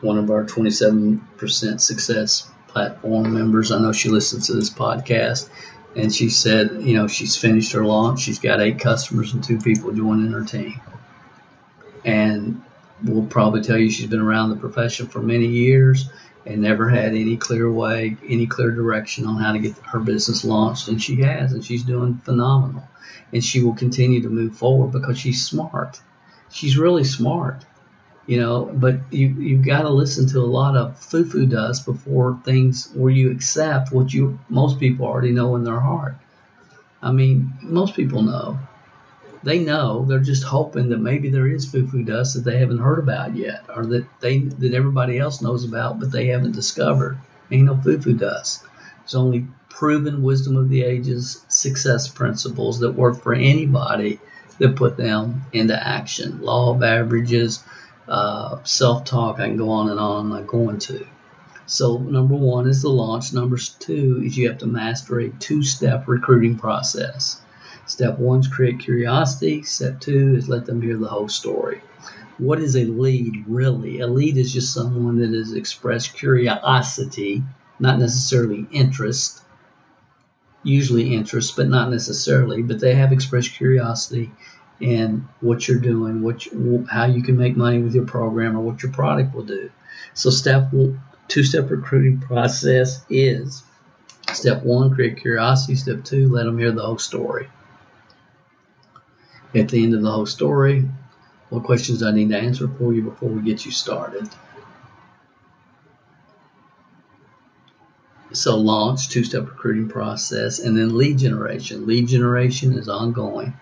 [0.01, 3.71] one of our 27% success platform members.
[3.71, 5.49] I know she listens to this podcast.
[5.95, 8.21] And she said, you know, she's finished her launch.
[8.21, 10.79] She's got eight customers and two people joining her team
[12.05, 12.61] and
[13.03, 16.09] we'll probably tell you she's been around the profession for many years
[16.45, 20.43] and never had any clear way, any clear direction on how to get her business
[20.43, 20.87] launched.
[20.87, 22.87] And she has, and she's doing phenomenal.
[23.33, 25.99] And she will continue to move forward because she's smart.
[26.51, 27.65] She's really smart,
[28.25, 28.65] you know.
[28.65, 33.11] But you you've got to listen to a lot of foo-foo dust before things where
[33.11, 36.15] you accept what you most people already know in their heart.
[37.01, 38.59] I mean, most people know
[39.43, 42.99] they know they're just hoping that maybe there is foo-foo dust that they haven't heard
[42.99, 47.17] about yet, or that they that everybody else knows about but they haven't discovered.
[47.51, 48.63] Ain't no foo-foo dust.
[48.99, 54.19] There's only proven wisdom of the ages success principles that work for anybody
[54.59, 56.41] that put them into action.
[56.41, 57.63] Law of averages,
[58.07, 61.07] uh, self talk, I can go on and on, I'm not going to.
[61.65, 63.31] So, number one is the launch.
[63.31, 67.39] Number two is you have to master a two step recruiting process.
[67.89, 69.63] Step one is create curiosity.
[69.63, 71.81] Step two is let them hear the whole story.
[72.37, 73.99] What is a lead really?
[73.99, 77.41] A lead is just someone that has expressed curiosity,
[77.79, 79.41] not necessarily interest,
[80.61, 84.29] usually interest, but not necessarily, but they have expressed curiosity
[84.79, 88.61] in what you're doing, what you, how you can make money with your program or
[88.61, 89.71] what your product will do.
[90.13, 90.71] So step
[91.27, 93.63] two-step recruiting process is
[94.31, 95.75] step one, create curiosity.
[95.75, 97.49] Step two, let them hear the whole story.
[99.55, 100.87] At the end of the whole story,
[101.49, 104.29] what questions I need to answer for you before we get you started?
[108.31, 111.87] So launch, two-step recruiting process, and then lead generation.
[111.87, 113.53] Lead generation is ongoing.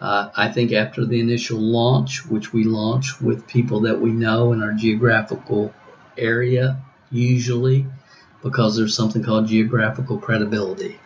[0.00, 4.52] Uh, I think after the initial launch, which we launch with people that we know
[4.52, 5.74] in our geographical
[6.16, 6.80] area,
[7.10, 7.86] usually,
[8.40, 11.00] because there's something called geographical credibility.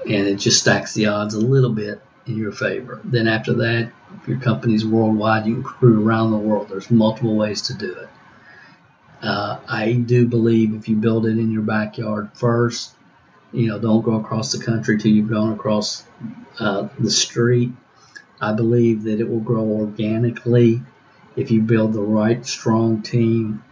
[0.00, 2.00] And it just stacks the odds a little bit
[2.30, 3.00] in your favor.
[3.04, 6.68] Then after that, if your company's worldwide, you can recruit around the world.
[6.68, 8.08] There's multiple ways to do it.
[9.22, 12.94] Uh, I do believe if you build it in your backyard first,
[13.52, 16.04] you know, don't go across the country till you've gone across
[16.58, 17.72] uh, the street.
[18.40, 20.82] I believe that it will grow organically
[21.36, 23.62] if you build the right strong team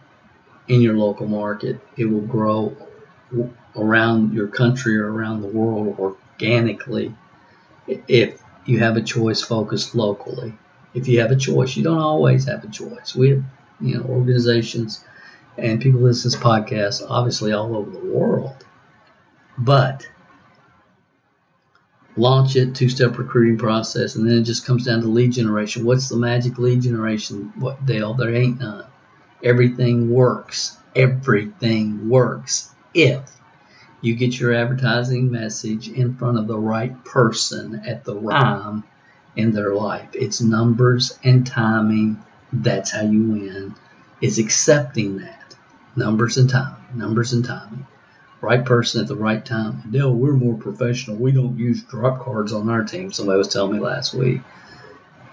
[0.66, 1.80] in your local market.
[1.96, 2.76] It will grow
[3.74, 7.14] around your country or around the world organically
[8.06, 10.52] if you have a choice focused locally.
[10.92, 13.14] If you have a choice, you don't always have a choice.
[13.14, 13.42] We have,
[13.80, 15.02] you know, organizations
[15.56, 18.64] and people listen to this podcast obviously all over the world.
[19.56, 20.06] But
[22.14, 25.86] launch it, two step recruiting process, and then it just comes down to lead generation.
[25.86, 27.52] What's the magic lead generation?
[27.56, 28.12] What Dale?
[28.14, 28.84] There ain't none.
[29.42, 30.76] Everything works.
[30.94, 33.37] Everything works if
[34.00, 38.62] you get your advertising message in front of the right person at the right ah.
[38.62, 38.84] time
[39.36, 40.08] in their life.
[40.14, 42.22] It's numbers and timing.
[42.52, 43.74] That's how you win.
[44.20, 45.54] Is accepting that.
[45.96, 46.76] Numbers and timing.
[46.94, 47.86] Numbers and timing.
[48.40, 49.82] Right person at the right time.
[49.90, 51.16] Dale, we're more professional.
[51.16, 53.12] We don't use drop cards on our team.
[53.12, 54.40] Somebody was telling me last week.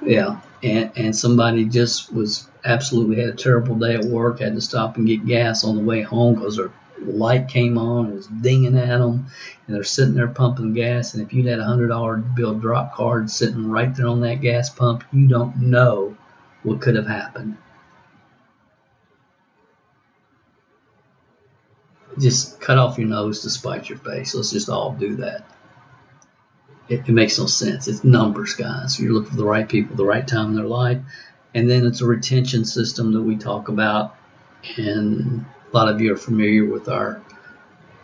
[0.03, 0.41] Yeah.
[0.63, 4.97] And, and somebody just was absolutely had a terrible day at work, had to stop
[4.97, 6.72] and get gas on the way home because their
[7.02, 9.28] light came on, it was dinging at them,
[9.68, 11.14] and they're sitting there pumping gas.
[11.14, 14.41] And if you had a hundred dollar bill drop card sitting right there on that
[14.41, 16.16] gas pump, you don't know
[16.64, 17.58] what could have happened.
[22.18, 24.34] Just cut off your nose to spite your face.
[24.34, 25.46] Let's just all do that.
[26.88, 27.88] It, it makes no sense.
[27.88, 29.00] It's numbers, guys.
[29.00, 31.02] You're looking for the right people, the right time in their life,
[31.54, 34.16] and then it's a retention system that we talk about
[34.78, 37.21] and a lot of you are familiar with our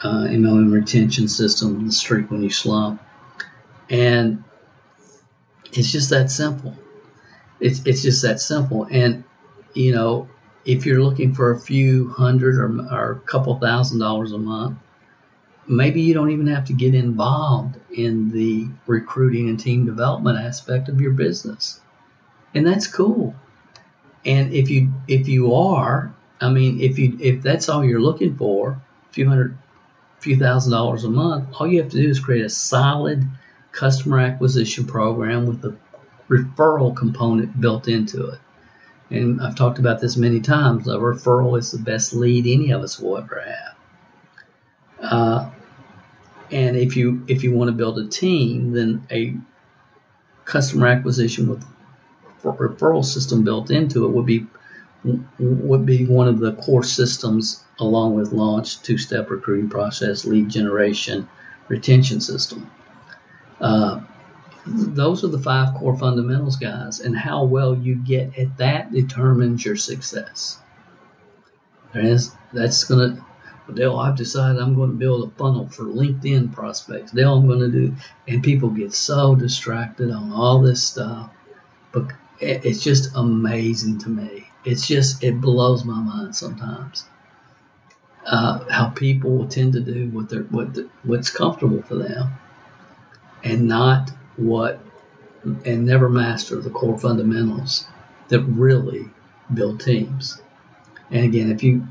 [0.03, 3.01] uh, MLM retention system, the streak when you slump.
[3.89, 4.43] And
[5.71, 6.75] it's just that simple.
[7.61, 8.87] It's, it's just that simple.
[8.91, 9.23] And,
[9.73, 10.27] you know,
[10.65, 14.77] if you're looking for a few hundred or, or a couple thousand dollars a month,
[15.65, 20.89] maybe you don't even have to get involved in the recruiting and team development aspect
[20.89, 21.79] of your business.
[22.53, 23.33] And that's cool.
[24.25, 28.35] And if you if you are, I mean, if you if that's all you're looking
[28.35, 29.57] for, a few hundred,
[30.19, 33.23] few thousand dollars a month, all you have to do is create a solid
[33.71, 35.75] customer acquisition program with a
[36.29, 38.39] referral component built into it.
[39.11, 40.87] And I've talked about this many times.
[40.87, 45.11] A referral is the best lead any of us will ever have.
[45.11, 45.49] Uh,
[46.49, 49.35] and if you if you want to build a team, then a
[50.45, 51.63] customer acquisition with
[52.43, 54.47] referral system built into it would be
[55.03, 61.27] would be one of the core systems along with launch, two-step recruiting process, lead generation,
[61.67, 62.69] retention system.
[63.59, 64.01] Uh,
[64.65, 69.65] those are the five core fundamentals, guys, and how well you get at that determines
[69.65, 70.59] your success.
[71.95, 73.25] Is, that's going to,
[73.67, 77.11] well, Dale, I've decided I'm going to build a funnel for LinkedIn prospects.
[77.11, 77.95] Dale, I'm going to do,
[78.27, 81.31] and people get so distracted on all this stuff,
[81.91, 87.05] but it's just amazing to me it's just it blows my mind sometimes
[88.25, 92.31] uh, how people tend to do what they're what the, what's comfortable for them
[93.43, 94.79] and not what
[95.43, 97.87] and never master the core fundamentals
[98.27, 99.09] that really
[99.53, 100.41] build teams.
[101.09, 101.87] And again, if you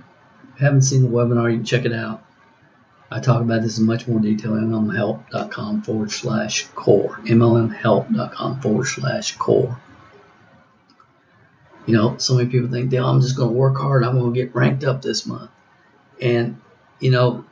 [0.58, 2.24] haven't seen the webinar, you can check it out.
[3.10, 7.18] I talk about this in much more detail at mlmhelp.com forward slash core.
[7.24, 9.80] mlmhelp.com forward slash core.
[11.86, 14.04] You know, so many people think, Dale, I'm just going to work hard.
[14.04, 15.50] I'm going to get ranked up this month.
[16.20, 16.60] And,
[17.00, 17.44] you know,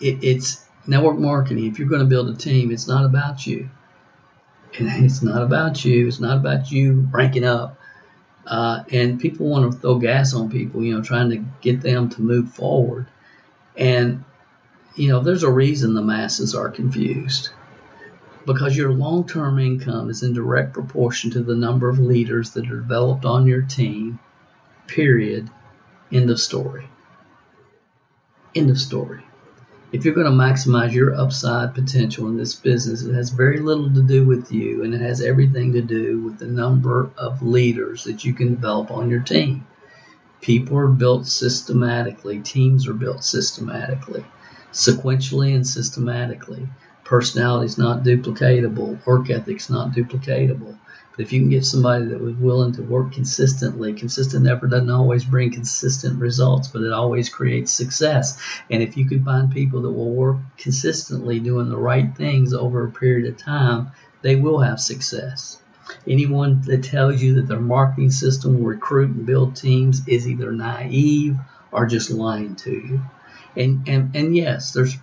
[0.00, 1.66] it, it's network marketing.
[1.66, 3.68] If you're going to build a team, it's not about you.
[4.78, 6.06] And it's not about you.
[6.06, 7.78] It's not about you ranking up.
[8.46, 12.08] Uh, and people want to throw gas on people, you know, trying to get them
[12.08, 13.06] to move forward.
[13.76, 14.24] And,
[14.94, 17.50] you know, there's a reason the masses are confused
[18.46, 22.70] because your long term income is in direct proportion to the number of leaders that
[22.70, 24.18] are developed on your team,
[24.86, 25.50] period.
[26.10, 26.88] End of story.
[28.54, 29.22] End of story.
[29.90, 33.92] If you're going to maximize your upside potential in this business, it has very little
[33.92, 38.04] to do with you and it has everything to do with the number of leaders
[38.04, 39.66] that you can develop on your team.
[40.42, 44.24] People are built systematically, teams are built systematically,
[44.72, 46.68] sequentially and systematically.
[47.08, 50.76] Personality is not duplicatable, work ethic's not duplicatable.
[51.16, 54.90] But if you can get somebody that was willing to work consistently, consistent effort doesn't
[54.90, 58.38] always bring consistent results, but it always creates success.
[58.70, 62.84] And if you can find people that will work consistently doing the right things over
[62.84, 63.90] a period of time,
[64.20, 65.62] they will have success.
[66.06, 70.52] Anyone that tells you that their marketing system will recruit and build teams is either
[70.52, 71.38] naive
[71.72, 73.00] or just lying to you.
[73.56, 74.98] And and, and yes, there's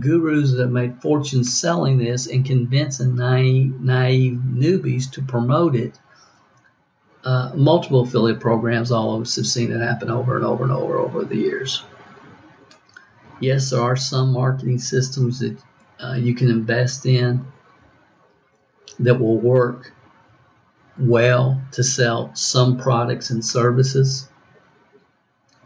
[0.00, 5.98] gurus that made fortunes selling this and convincing naive, naive newbies to promote it.
[7.24, 10.72] Uh, multiple affiliate programs, all of us have seen it happen over and over and
[10.72, 11.84] over over the years.
[13.40, 15.56] Yes, there are some marketing systems that
[16.02, 17.44] uh, you can invest in
[18.98, 19.92] that will work
[20.98, 24.28] well to sell some products and services.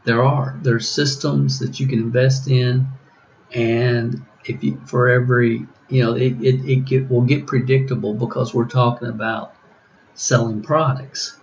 [0.05, 0.59] There are.
[0.62, 2.89] There's systems that you can invest in
[3.55, 8.55] and if you for every you know it, it, it get, will get predictable because
[8.55, 9.55] we're talking about
[10.14, 11.38] selling products.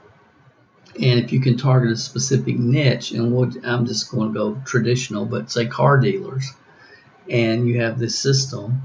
[0.95, 4.61] And if you can target a specific niche and we'll, i'm just going to go
[4.63, 6.51] traditional but say car dealers
[7.27, 8.83] and you have this system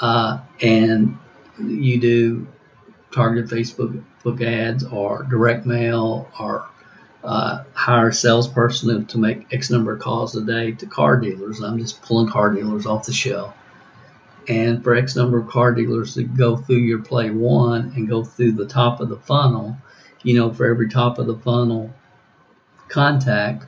[0.00, 1.16] uh, and
[1.60, 2.48] you do
[3.12, 6.68] targeted facebook book ads or direct mail or
[7.28, 11.60] uh, hire a salesperson to make X number of calls a day to car dealers.
[11.60, 13.54] I'm just pulling car dealers off the shelf.
[14.48, 18.24] And for X number of car dealers to go through your play one and go
[18.24, 19.76] through the top of the funnel,
[20.22, 21.92] you know, for every top of the funnel
[22.88, 23.66] contact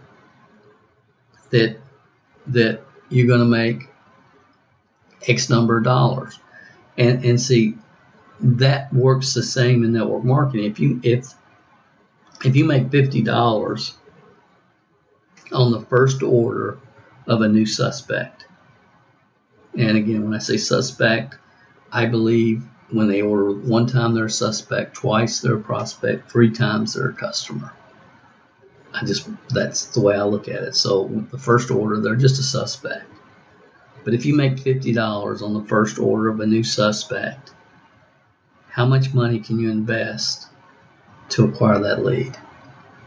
[1.51, 1.77] that
[2.47, 3.91] that you're going to make
[5.29, 6.39] X number of dollars.
[6.97, 7.75] And and see
[8.41, 10.65] that works the same in network marketing.
[10.65, 11.35] If you if
[12.45, 13.95] if you make $50
[15.53, 16.79] on the first order
[17.27, 18.47] of a new suspect,
[19.77, 21.37] and again, when I say suspect,
[21.93, 26.51] I believe when they order one time they're a suspect, twice they're a prospect, three
[26.51, 27.73] times they're a customer.
[28.93, 30.75] I just that's the way I look at it.
[30.75, 33.07] So the first order they're just a suspect.
[34.05, 37.53] But if you make $50 on the first order of a new suspect,
[38.69, 40.50] how much money can you invest
[41.31, 42.37] to acquire that lead?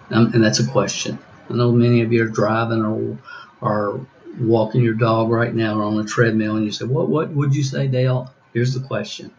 [0.10, 1.20] Um, and that's a question.
[1.50, 3.18] I know many of you are driving or
[3.62, 4.00] are
[4.40, 7.10] walking your dog right now or on a treadmill, and you say, "What?
[7.10, 9.32] What would you say, Dale?" Here's the question: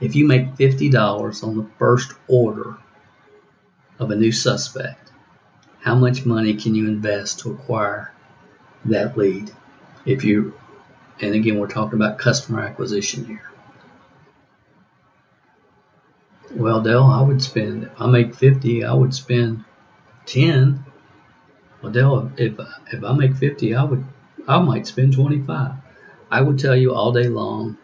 [0.00, 2.76] If you make fifty dollars on the first order
[3.98, 5.10] of a new suspect,
[5.80, 8.12] how much money can you invest to acquire
[8.86, 9.50] that lead?
[10.04, 10.54] If you,
[11.20, 13.50] and again, we're talking about customer acquisition here.
[16.54, 19.64] Well, Dale, I would spend, if I make 50, I would spend
[20.26, 20.84] 10.
[21.82, 22.54] Well, Dale, if,
[22.92, 24.04] if I make 50, I would,
[24.46, 25.72] I might spend 25.
[26.30, 27.78] I would tell you all day long,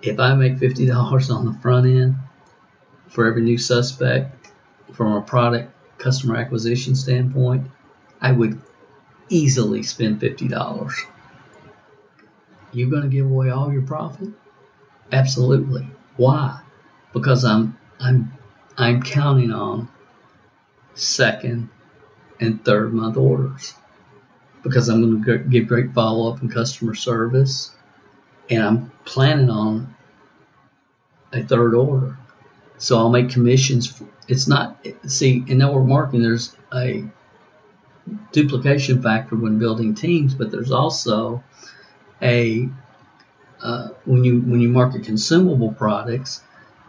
[0.00, 2.16] if I make $50 on the front end
[3.08, 4.52] for every new suspect
[4.92, 7.66] from a product customer acquisition standpoint,
[8.20, 8.60] I would
[9.28, 11.06] easily spend $50.
[12.72, 14.30] You're going to give away all your profit?
[15.12, 15.86] Absolutely.
[16.16, 16.61] Why?
[17.12, 18.32] Because I'm I'm
[18.76, 19.88] I'm counting on
[20.94, 21.68] second
[22.40, 23.74] and third month orders
[24.62, 27.74] because I'm going to give great follow up and customer service,
[28.48, 29.94] and I'm planning on
[31.32, 32.16] a third order.
[32.78, 34.02] So I'll make commissions.
[34.28, 36.22] It's not see in network marketing.
[36.22, 37.04] There's a
[38.32, 41.42] duplication factor when building teams, but there's also
[42.20, 42.68] a
[43.60, 46.42] uh, when you when you market consumable products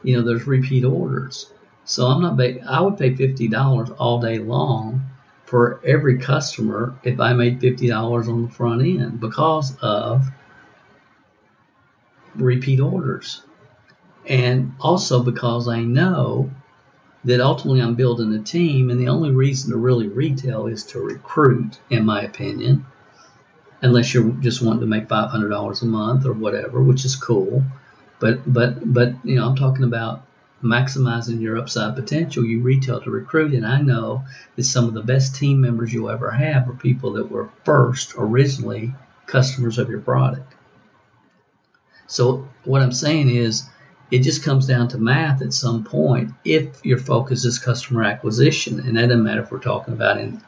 [0.04, 1.49] you know, there's repeat orders.
[1.86, 5.10] So I'm not, I would pay $50 all day long
[5.45, 10.28] for every customer if I made $50 on the front end because of
[12.36, 13.41] repeat orders.
[14.26, 16.49] And also because I know
[17.26, 20.99] that ultimately I'm building a team, and the only reason to really retail is to
[20.99, 22.86] recruit, in my opinion,
[23.82, 27.64] unless you're just wanting to make $500 a month or whatever, which is cool.
[28.24, 30.26] But but but you know, I'm talking about
[30.63, 32.45] maximizing your upside potential.
[32.45, 34.24] You retail to recruit, and I know
[34.55, 38.13] that some of the best team members you'll ever have are people that were first
[38.17, 38.93] originally
[39.26, 40.53] customers of your product.
[42.07, 43.63] So what I'm saying is
[44.09, 48.80] it just comes down to math at some point if your focus is customer acquisition.
[48.80, 50.41] And that doesn't matter if we're talking about in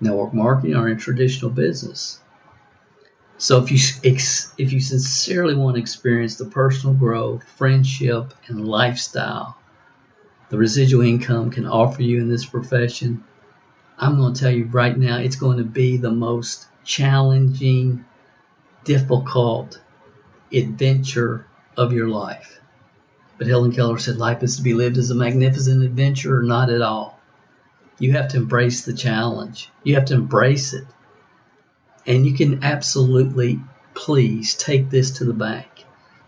[0.00, 2.20] network marketing or in traditional business.
[3.42, 9.58] So if you if you sincerely want to experience the personal growth, friendship, and lifestyle
[10.50, 13.24] the residual income can offer you in this profession,
[13.98, 18.04] I'm going to tell you right now, it's going to be the most challenging,
[18.84, 19.80] difficult
[20.52, 21.44] adventure
[21.76, 22.60] of your life.
[23.38, 26.70] But Helen Keller said life is to be lived as a magnificent adventure, or not
[26.70, 27.18] at all.
[27.98, 29.68] You have to embrace the challenge.
[29.82, 30.84] You have to embrace it.
[32.06, 33.60] And you can absolutely,
[33.94, 35.68] please, take this to the bank.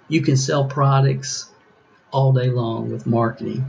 [0.09, 1.51] You can sell products
[2.13, 3.65] all day long with marketing.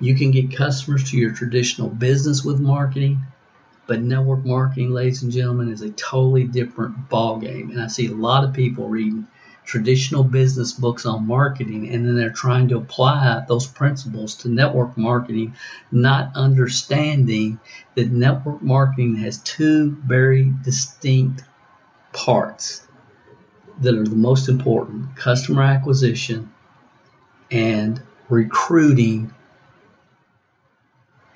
[0.00, 3.20] You can get customers to your traditional business with marketing,
[3.86, 7.70] but network marketing, ladies and gentlemen, is a totally different ballgame.
[7.70, 9.28] And I see a lot of people reading
[9.64, 14.96] traditional business books on marketing and then they're trying to apply those principles to network
[14.96, 15.54] marketing,
[15.90, 17.58] not understanding
[17.94, 21.42] that network marketing has two very distinct
[22.12, 22.86] parts
[23.80, 26.52] that are the most important customer acquisition
[27.50, 29.32] and recruiting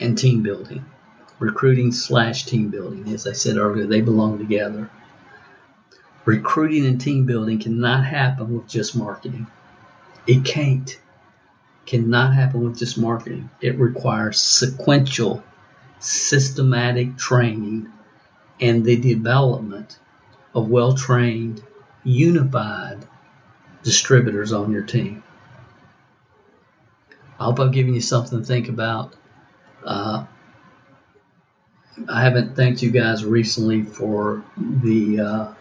[0.00, 0.84] and team building.
[1.38, 3.12] Recruiting slash team building.
[3.12, 4.90] As I said earlier, they belong together.
[6.28, 9.46] Recruiting and team building cannot happen with just marketing.
[10.26, 11.00] It can't.
[11.86, 13.48] Cannot happen with just marketing.
[13.62, 15.42] It requires sequential,
[16.00, 17.90] systematic training
[18.60, 19.98] and the development
[20.54, 21.62] of well trained,
[22.04, 22.98] unified
[23.82, 25.22] distributors on your team.
[27.40, 29.14] I hope I've given you something to think about.
[29.82, 30.26] Uh,
[32.06, 35.54] I haven't thanked you guys recently for the uh,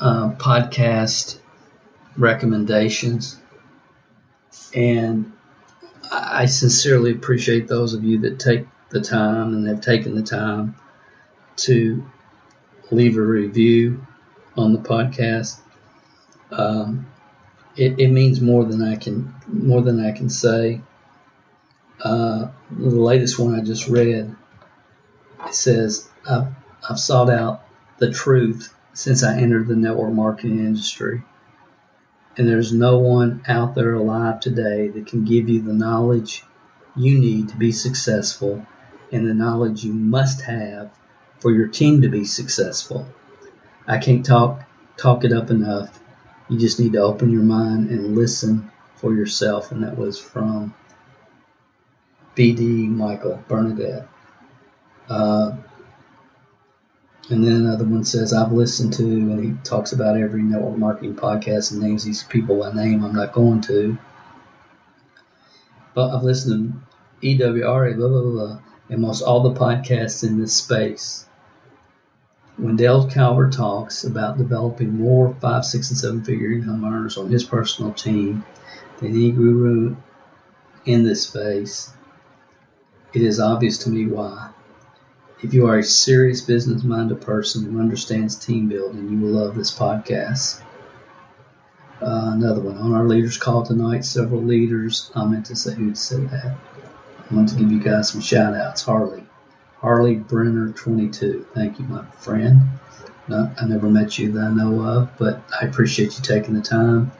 [0.00, 1.38] uh, podcast
[2.16, 3.38] recommendations.
[4.74, 5.32] And
[6.10, 10.76] I sincerely appreciate those of you that take the time and have taken the time
[11.56, 12.04] to
[12.90, 14.04] leave a review
[14.56, 15.60] on the podcast.
[16.50, 17.06] Um,
[17.76, 20.80] it, it, means more than I can more than I can say.
[22.02, 24.26] Uh, the latest one I just read it
[25.52, 26.48] says I've,
[26.88, 27.62] I've sought out
[27.98, 31.22] the truth since I entered the network marketing industry.
[32.36, 36.44] And there's no one out there alive today that can give you the knowledge
[36.96, 38.66] you need to be successful
[39.12, 40.90] and the knowledge you must have
[41.38, 43.06] for your team to be successful.
[43.86, 44.62] I can't talk
[44.96, 45.98] talk it up enough.
[46.48, 49.72] You just need to open your mind and listen for yourself.
[49.72, 50.74] And that was from
[52.36, 54.06] BD Michael Bernadette.
[55.08, 55.56] Uh,
[57.30, 61.14] and then another one says, I've listened to, and he talks about every network marketing
[61.14, 63.04] podcast and names these people by name.
[63.04, 63.96] I'm not going to.
[65.94, 66.82] But I've listened
[67.20, 68.58] to EWRA, blah, blah, blah,
[68.88, 71.26] and most all the podcasts in this space.
[72.56, 77.30] When Dale Calvert talks about developing more five, six, and seven figure income earners on
[77.30, 78.44] his personal team
[78.98, 79.94] than any guru
[80.84, 81.92] in this space,
[83.14, 84.50] it is obvious to me why.
[85.42, 89.54] If you are a serious business minded person who understands team building, you will love
[89.54, 90.60] this podcast.
[92.02, 92.78] Uh, another one.
[92.78, 96.56] On our leaders call tonight, several leaders, I meant to say who said that.
[97.30, 98.82] I want to give you guys some shout outs.
[98.82, 99.24] Harley.
[99.78, 101.46] Harley Brenner 22.
[101.54, 102.60] Thank you, my friend.
[103.30, 107.12] I never met you that I know of, but I appreciate you taking the time.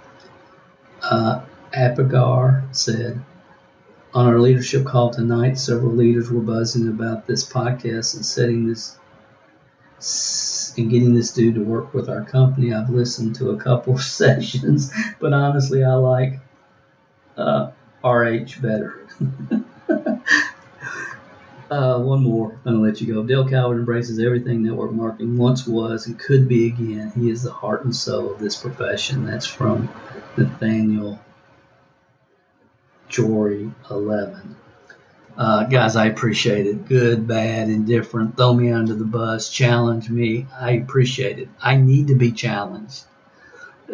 [1.02, 1.42] Uh,
[1.72, 3.22] Apigar said,
[4.12, 8.96] on our leadership call tonight, several leaders were buzzing about this podcast and setting this
[10.76, 12.72] and getting this dude to work with our company.
[12.72, 16.40] I've listened to a couple of sessions, but honestly, I like
[17.36, 17.70] uh,
[18.02, 19.06] RH better.
[21.70, 23.22] uh, one more, I'm gonna let you go.
[23.22, 27.12] Dale Calvert embraces everything network marketing once was and could be again.
[27.14, 29.26] He is the heart and soul of this profession.
[29.26, 29.88] That's from
[30.36, 31.20] Nathaniel
[33.10, 34.56] Jory 11.
[35.36, 36.86] Uh, guys, I appreciate it.
[36.86, 38.36] Good, bad, indifferent.
[38.36, 39.50] Throw me under the bus.
[39.50, 40.46] Challenge me.
[40.58, 41.48] I appreciate it.
[41.60, 43.04] I need to be challenged.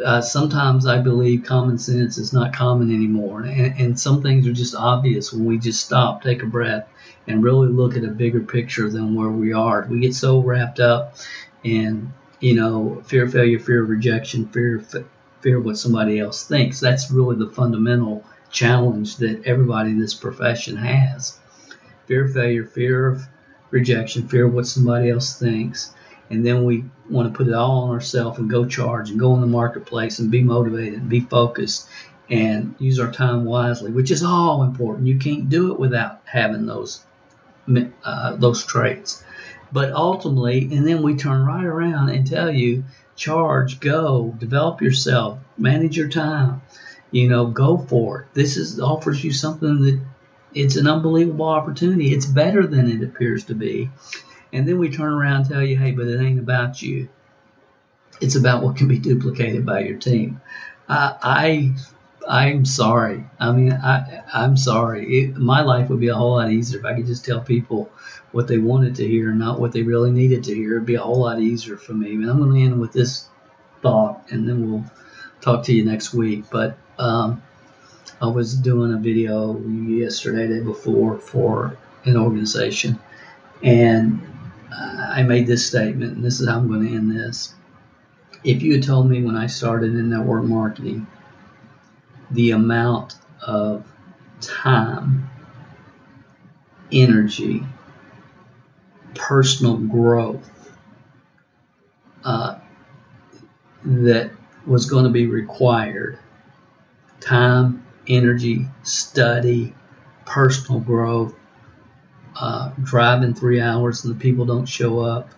[0.05, 4.53] Uh, sometimes I believe common sense is not common anymore, and, and some things are
[4.53, 6.87] just obvious when we just stop, take a breath,
[7.27, 9.87] and really look at a bigger picture than where we are.
[9.89, 11.17] We get so wrapped up
[11.65, 15.07] in, you know, fear of failure, fear of rejection, fear of,
[15.41, 16.79] fear of what somebody else thinks.
[16.79, 21.39] That's really the fundamental challenge that everybody in this profession has.
[22.07, 23.23] Fear of failure, fear of
[23.71, 25.93] rejection, fear of what somebody else thinks.
[26.31, 29.35] And then we want to put it all on ourselves and go charge and go
[29.35, 31.89] in the marketplace and be motivated and be focused
[32.29, 35.07] and use our time wisely, which is all important.
[35.07, 37.05] You can't do it without having those
[38.05, 39.23] uh, those traits.
[39.73, 42.85] But ultimately, and then we turn right around and tell you,
[43.17, 46.63] charge, go, develop yourself, manage your time,
[47.17, 48.27] you know, go for it.
[48.35, 50.01] This is offers you something that
[50.55, 52.13] it's an unbelievable opportunity.
[52.13, 53.91] It's better than it appears to be.
[54.53, 57.09] And then we turn around and tell you, hey, but it ain't about you.
[58.21, 60.43] It's about what can be duplicated by your team.
[60.89, 61.75] I
[62.29, 63.25] I'm sorry.
[63.39, 65.07] I mean, I, I'm sorry.
[65.07, 67.91] It, my life would be a whole lot easier if I could just tell people
[68.33, 70.75] what they wanted to hear, and not what they really needed to hear.
[70.75, 72.15] It'd be a whole lot easier for me.
[72.15, 73.29] And I'm going to end with this
[73.81, 74.85] thought, and then we'll
[75.41, 76.45] talk to you next week.
[76.51, 77.43] But um,
[78.21, 82.99] I was doing a video yesterday, day before, for an organization,
[83.63, 84.21] and
[84.73, 87.55] I made this statement, and this is how I'm going to end this.
[88.45, 91.07] If you had told me when I started in network marketing
[92.31, 93.85] the amount of
[94.41, 95.31] time,
[96.93, 97.65] energy,
[99.15, 100.51] personal growth
[102.25, 102.59] uh,
[103.85, 104.31] that
[104.67, 106.19] was going to be required
[107.27, 109.75] time, energy, study,
[110.25, 111.35] personal growth,
[112.41, 115.31] uh, driving three hours and the people don't show up,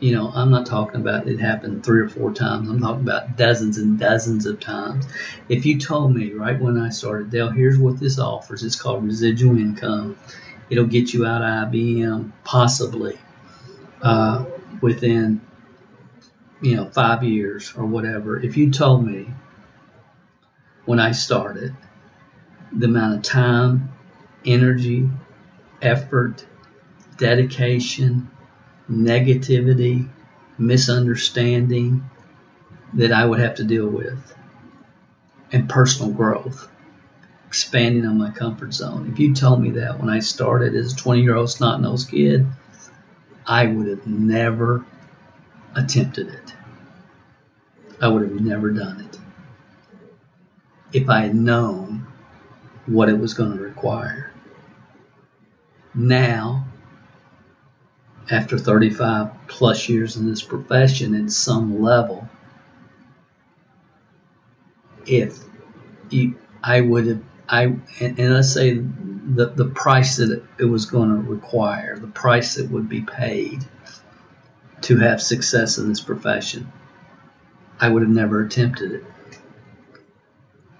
[0.00, 2.68] you know, I'm not talking about it happened three or four times.
[2.68, 5.06] I'm talking about dozens and dozens of times.
[5.48, 8.62] If you told me right when I started, Dale, here's what this offers.
[8.62, 10.16] It's called residual income.
[10.70, 13.18] It'll get you out of IBM possibly
[14.00, 14.44] uh,
[14.80, 15.40] within,
[16.62, 18.40] you know, five years or whatever.
[18.40, 19.28] If you told me
[20.88, 21.76] when I started
[22.72, 23.92] the amount of time,
[24.46, 25.06] energy,
[25.82, 26.46] effort,
[27.18, 28.30] dedication,
[28.90, 30.08] negativity,
[30.56, 32.08] misunderstanding
[32.94, 34.34] that I would have to deal with,
[35.52, 36.66] and personal growth,
[37.48, 39.10] expanding on my comfort zone.
[39.12, 42.10] If you told me that when I started as a 20 year old snot nosed
[42.10, 42.46] kid,
[43.46, 44.86] I would have never
[45.76, 46.54] attempted it.
[48.00, 49.07] I would have never done it
[50.92, 52.06] if I had known
[52.86, 54.32] what it was going to require.
[55.94, 56.66] Now,
[58.30, 62.28] after 35 plus years in this profession at some level,
[65.06, 65.38] if
[66.10, 71.10] you, I would have, I, and, let's say the, the price that it was going
[71.10, 73.64] to require, the price that would be paid
[74.82, 76.70] to have success in this profession,
[77.80, 79.04] I would have never attempted it.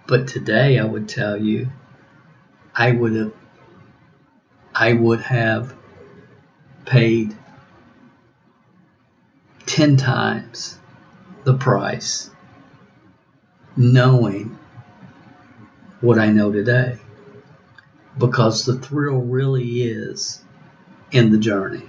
[0.09, 1.69] But today I would tell you,
[2.75, 3.33] I would have,
[4.75, 5.77] I would have
[6.87, 7.37] paid
[9.67, 10.79] 10 times
[11.45, 12.31] the price
[13.77, 14.59] knowing
[16.01, 16.97] what I know today.
[18.17, 20.43] Because the thrill really is
[21.13, 21.87] in the journey,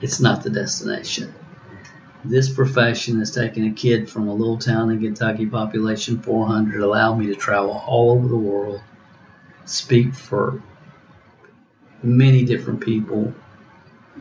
[0.00, 1.34] it's not the destination.
[2.24, 7.16] This profession has taken a kid from a little town in Kentucky, population 400, allowed
[7.16, 8.80] me to travel all over the world,
[9.64, 10.62] speak for
[12.02, 13.34] many different people,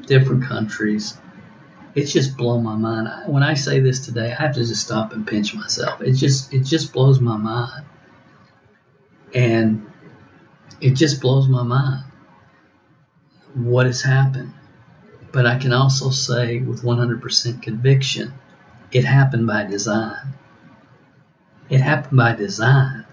[0.08, 1.16] different countries.
[1.94, 3.32] It's just blown my mind.
[3.32, 6.02] When I say this today, I have to just stop and pinch myself.
[6.02, 7.86] It just it just blows my mind,
[9.34, 9.92] and
[10.80, 12.06] it just blows my mind
[13.54, 14.54] what has happened.
[15.32, 18.34] But I can also say with 100% conviction,
[18.92, 20.34] it happened by design.
[21.70, 23.06] It happened by design.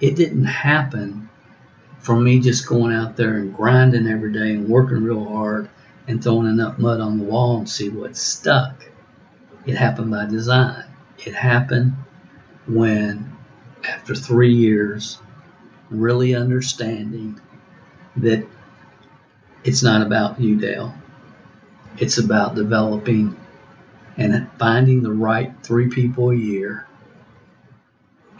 [0.00, 1.28] It didn't happen
[2.00, 5.68] for me just going out there and grinding every day and working real hard
[6.08, 8.88] and throwing enough mud on the wall and see what stuck.
[9.64, 10.84] It happened by design.
[11.24, 11.94] It happened
[12.66, 13.36] when,
[13.88, 15.18] after three years,
[15.90, 17.40] really understanding
[18.16, 18.46] that
[19.64, 20.94] it's not about you, Dale.
[21.98, 23.36] It's about developing
[24.16, 26.86] and finding the right three people a year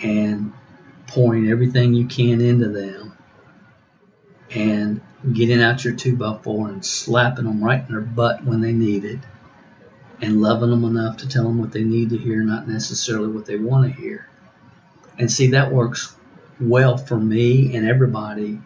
[0.01, 0.53] and
[1.07, 3.17] pouring everything you can into them
[4.51, 5.01] and
[5.33, 8.73] getting out your two by four and slapping them right in their butt when they
[8.73, 9.21] need it
[10.21, 13.47] and loving them enough to tell them what they need to hear, not necessarily what
[13.47, 14.29] they want to hear.
[15.19, 16.15] And see, that works
[16.61, 18.61] well for me and everybody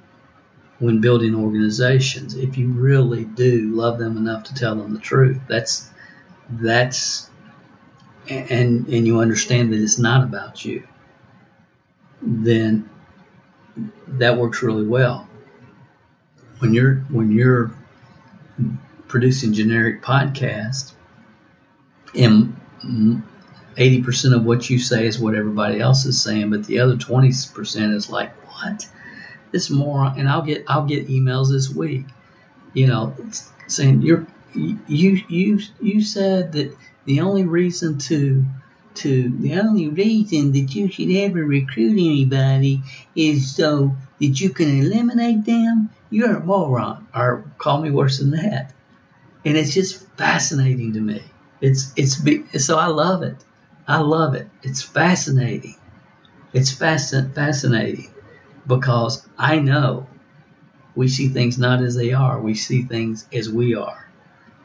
[0.80, 2.34] when building organizations.
[2.34, 5.88] If you really do love them enough to tell them the truth, that's
[6.50, 7.30] that's
[8.28, 10.86] and and you understand that it's not about you,
[12.20, 12.90] then
[14.08, 15.28] that works really well.
[16.58, 17.70] When you're when you're
[19.06, 20.92] producing generic podcasts,
[22.14, 22.56] and
[23.76, 27.94] 80% of what you say is what everybody else is saying, but the other 20%
[27.94, 28.88] is like, what?
[29.52, 32.06] This moron, and I'll get I'll get emails this week,
[32.72, 33.14] you know,
[33.66, 38.44] saying you're you you you said that the only reason to
[38.94, 42.82] to the only reason that you should ever recruit anybody
[43.14, 45.90] is so that you can eliminate them.
[46.10, 48.72] You're a moron, or call me worse than that.
[49.44, 51.22] And it's just fascinating to me.
[51.60, 53.36] It's it's so I love it.
[53.86, 54.48] I love it.
[54.62, 55.76] It's fascinating.
[56.52, 58.10] It's fascin- fascinating
[58.70, 60.06] because I know
[60.94, 62.40] we see things not as they are.
[62.40, 64.08] We see things as we are.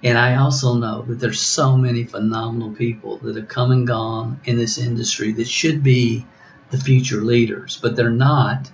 [0.04, 4.40] And I also know that there's so many phenomenal people that have come and gone
[4.46, 6.26] in this industry that should be
[6.70, 8.70] the future leaders, but they're not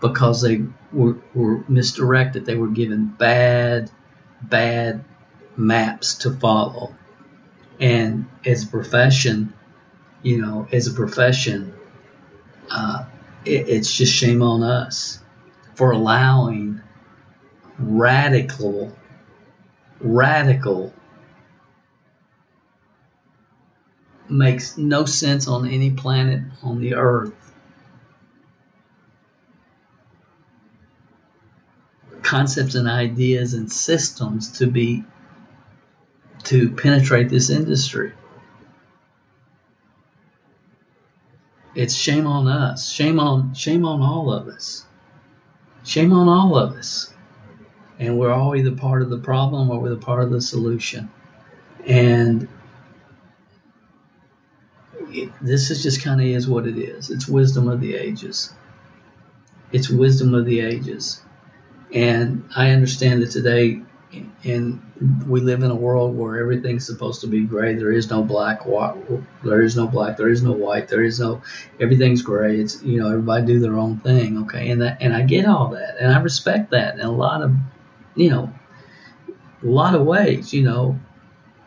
[0.00, 2.46] because they were, were misdirected.
[2.46, 3.90] They were given bad,
[4.40, 5.04] bad
[5.56, 6.94] maps to follow.
[7.78, 9.52] And as a profession,
[10.22, 11.74] you know, as a profession,
[12.70, 13.04] uh,
[13.44, 15.20] it, it's just shame on us
[15.74, 16.80] for allowing
[17.78, 18.96] radical
[20.00, 20.92] radical
[24.28, 27.34] makes no sense on any planet on the earth.
[32.22, 35.04] Concepts and ideas and systems to be
[36.44, 38.12] to penetrate this industry.
[41.74, 42.90] It's shame on us.
[42.90, 44.84] Shame on shame on all of us.
[45.84, 47.12] Shame on all of us
[48.02, 51.08] and we're all either part of the problem or we're the part of the solution.
[51.86, 52.48] And
[55.08, 57.10] it, this is just kind of is what it is.
[57.10, 58.52] It's wisdom of the ages.
[59.70, 61.22] It's wisdom of the ages.
[61.92, 63.82] And I understand that today,
[64.44, 64.80] and
[65.26, 67.74] we live in a world where everything's supposed to be gray.
[67.74, 68.64] There is no black.
[69.42, 70.16] There is no black.
[70.16, 70.88] There is no white.
[70.88, 71.42] There is no.
[71.80, 72.58] Everything's gray.
[72.58, 74.42] It's you know everybody do their own thing.
[74.42, 76.94] Okay, and that and I get all that, and I respect that.
[76.94, 77.52] And a lot of
[78.14, 78.52] you know,
[79.62, 80.98] a lot of ways, you know,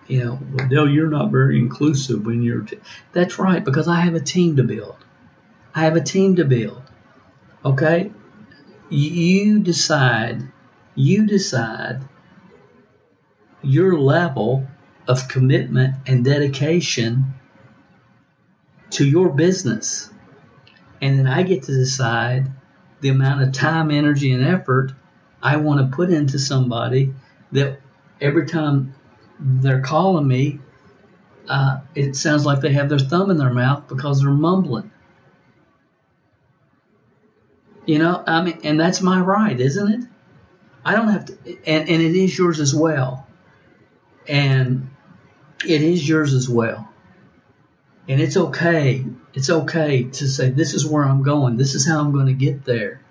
[0.07, 2.61] you know, well, Dale, you're not very inclusive when you're.
[2.61, 2.79] T-.
[3.11, 4.97] That's right, because I have a team to build.
[5.73, 6.83] I have a team to build.
[7.63, 8.11] Okay,
[8.89, 10.51] you decide.
[10.97, 12.01] You decide
[13.65, 14.67] your level
[15.07, 17.33] of commitment and dedication
[18.91, 20.09] to your business,
[21.01, 22.51] and then I get to decide
[23.01, 24.93] the amount of time, energy, and effort
[25.41, 27.13] I want to put into somebody
[27.51, 27.79] that
[28.19, 28.95] every time
[29.39, 30.59] they're calling me,
[31.47, 34.91] uh, it sounds like they have their thumb in their mouth because they're mumbling.
[37.85, 40.09] You know, I mean, and that's my right, isn't it?
[40.83, 41.37] I don't have to,
[41.67, 43.24] and, and it is yours as well.
[44.27, 44.89] And
[45.65, 46.89] it is yours as well.
[48.07, 49.05] And it's okay.
[49.33, 51.57] It's okay to say, this is where I'm going.
[51.57, 53.01] This is how I'm going to get there.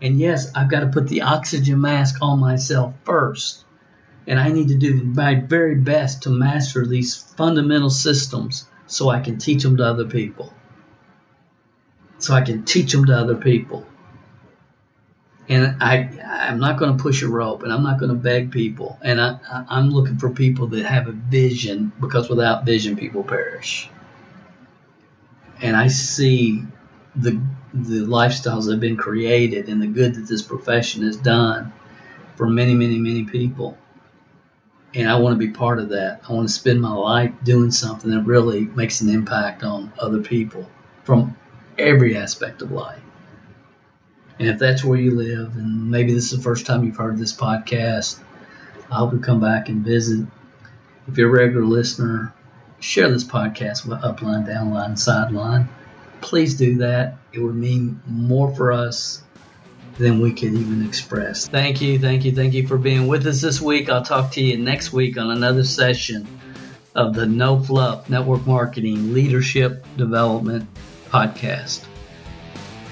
[0.00, 3.64] And yes, I've got to put the oxygen mask on myself first.
[4.26, 9.20] And I need to do my very best to master these fundamental systems so I
[9.20, 10.52] can teach them to other people.
[12.18, 13.86] So I can teach them to other people.
[15.48, 18.52] And I, I'm not going to push a rope and I'm not going to beg
[18.52, 18.98] people.
[19.02, 19.38] And I,
[19.68, 23.88] I'm looking for people that have a vision because without vision, people perish.
[25.60, 26.64] And I see
[27.14, 27.40] the
[27.74, 31.72] the lifestyles that have been created and the good that this profession has done
[32.36, 33.78] for many, many, many people.
[34.94, 36.20] And I want to be part of that.
[36.28, 40.20] I want to spend my life doing something that really makes an impact on other
[40.20, 40.68] people
[41.04, 41.36] from
[41.78, 43.01] every aspect of life.
[44.42, 47.18] And if that's where you live, and maybe this is the first time you've heard
[47.18, 48.18] this podcast,
[48.90, 50.26] I hope you come back and visit.
[51.08, 52.34] If you're a regular listener,
[52.80, 55.68] share this podcast with Upline, Downline, Sideline
[56.22, 57.18] please do that.
[57.32, 59.22] It would mean more for us
[59.98, 61.46] than we could even express.
[61.48, 63.90] Thank you, thank you, thank you for being with us this week.
[63.90, 66.26] I'll talk to you next week on another session
[66.94, 70.66] of the No Fluff Network Marketing Leadership Development
[71.10, 71.91] Podcast.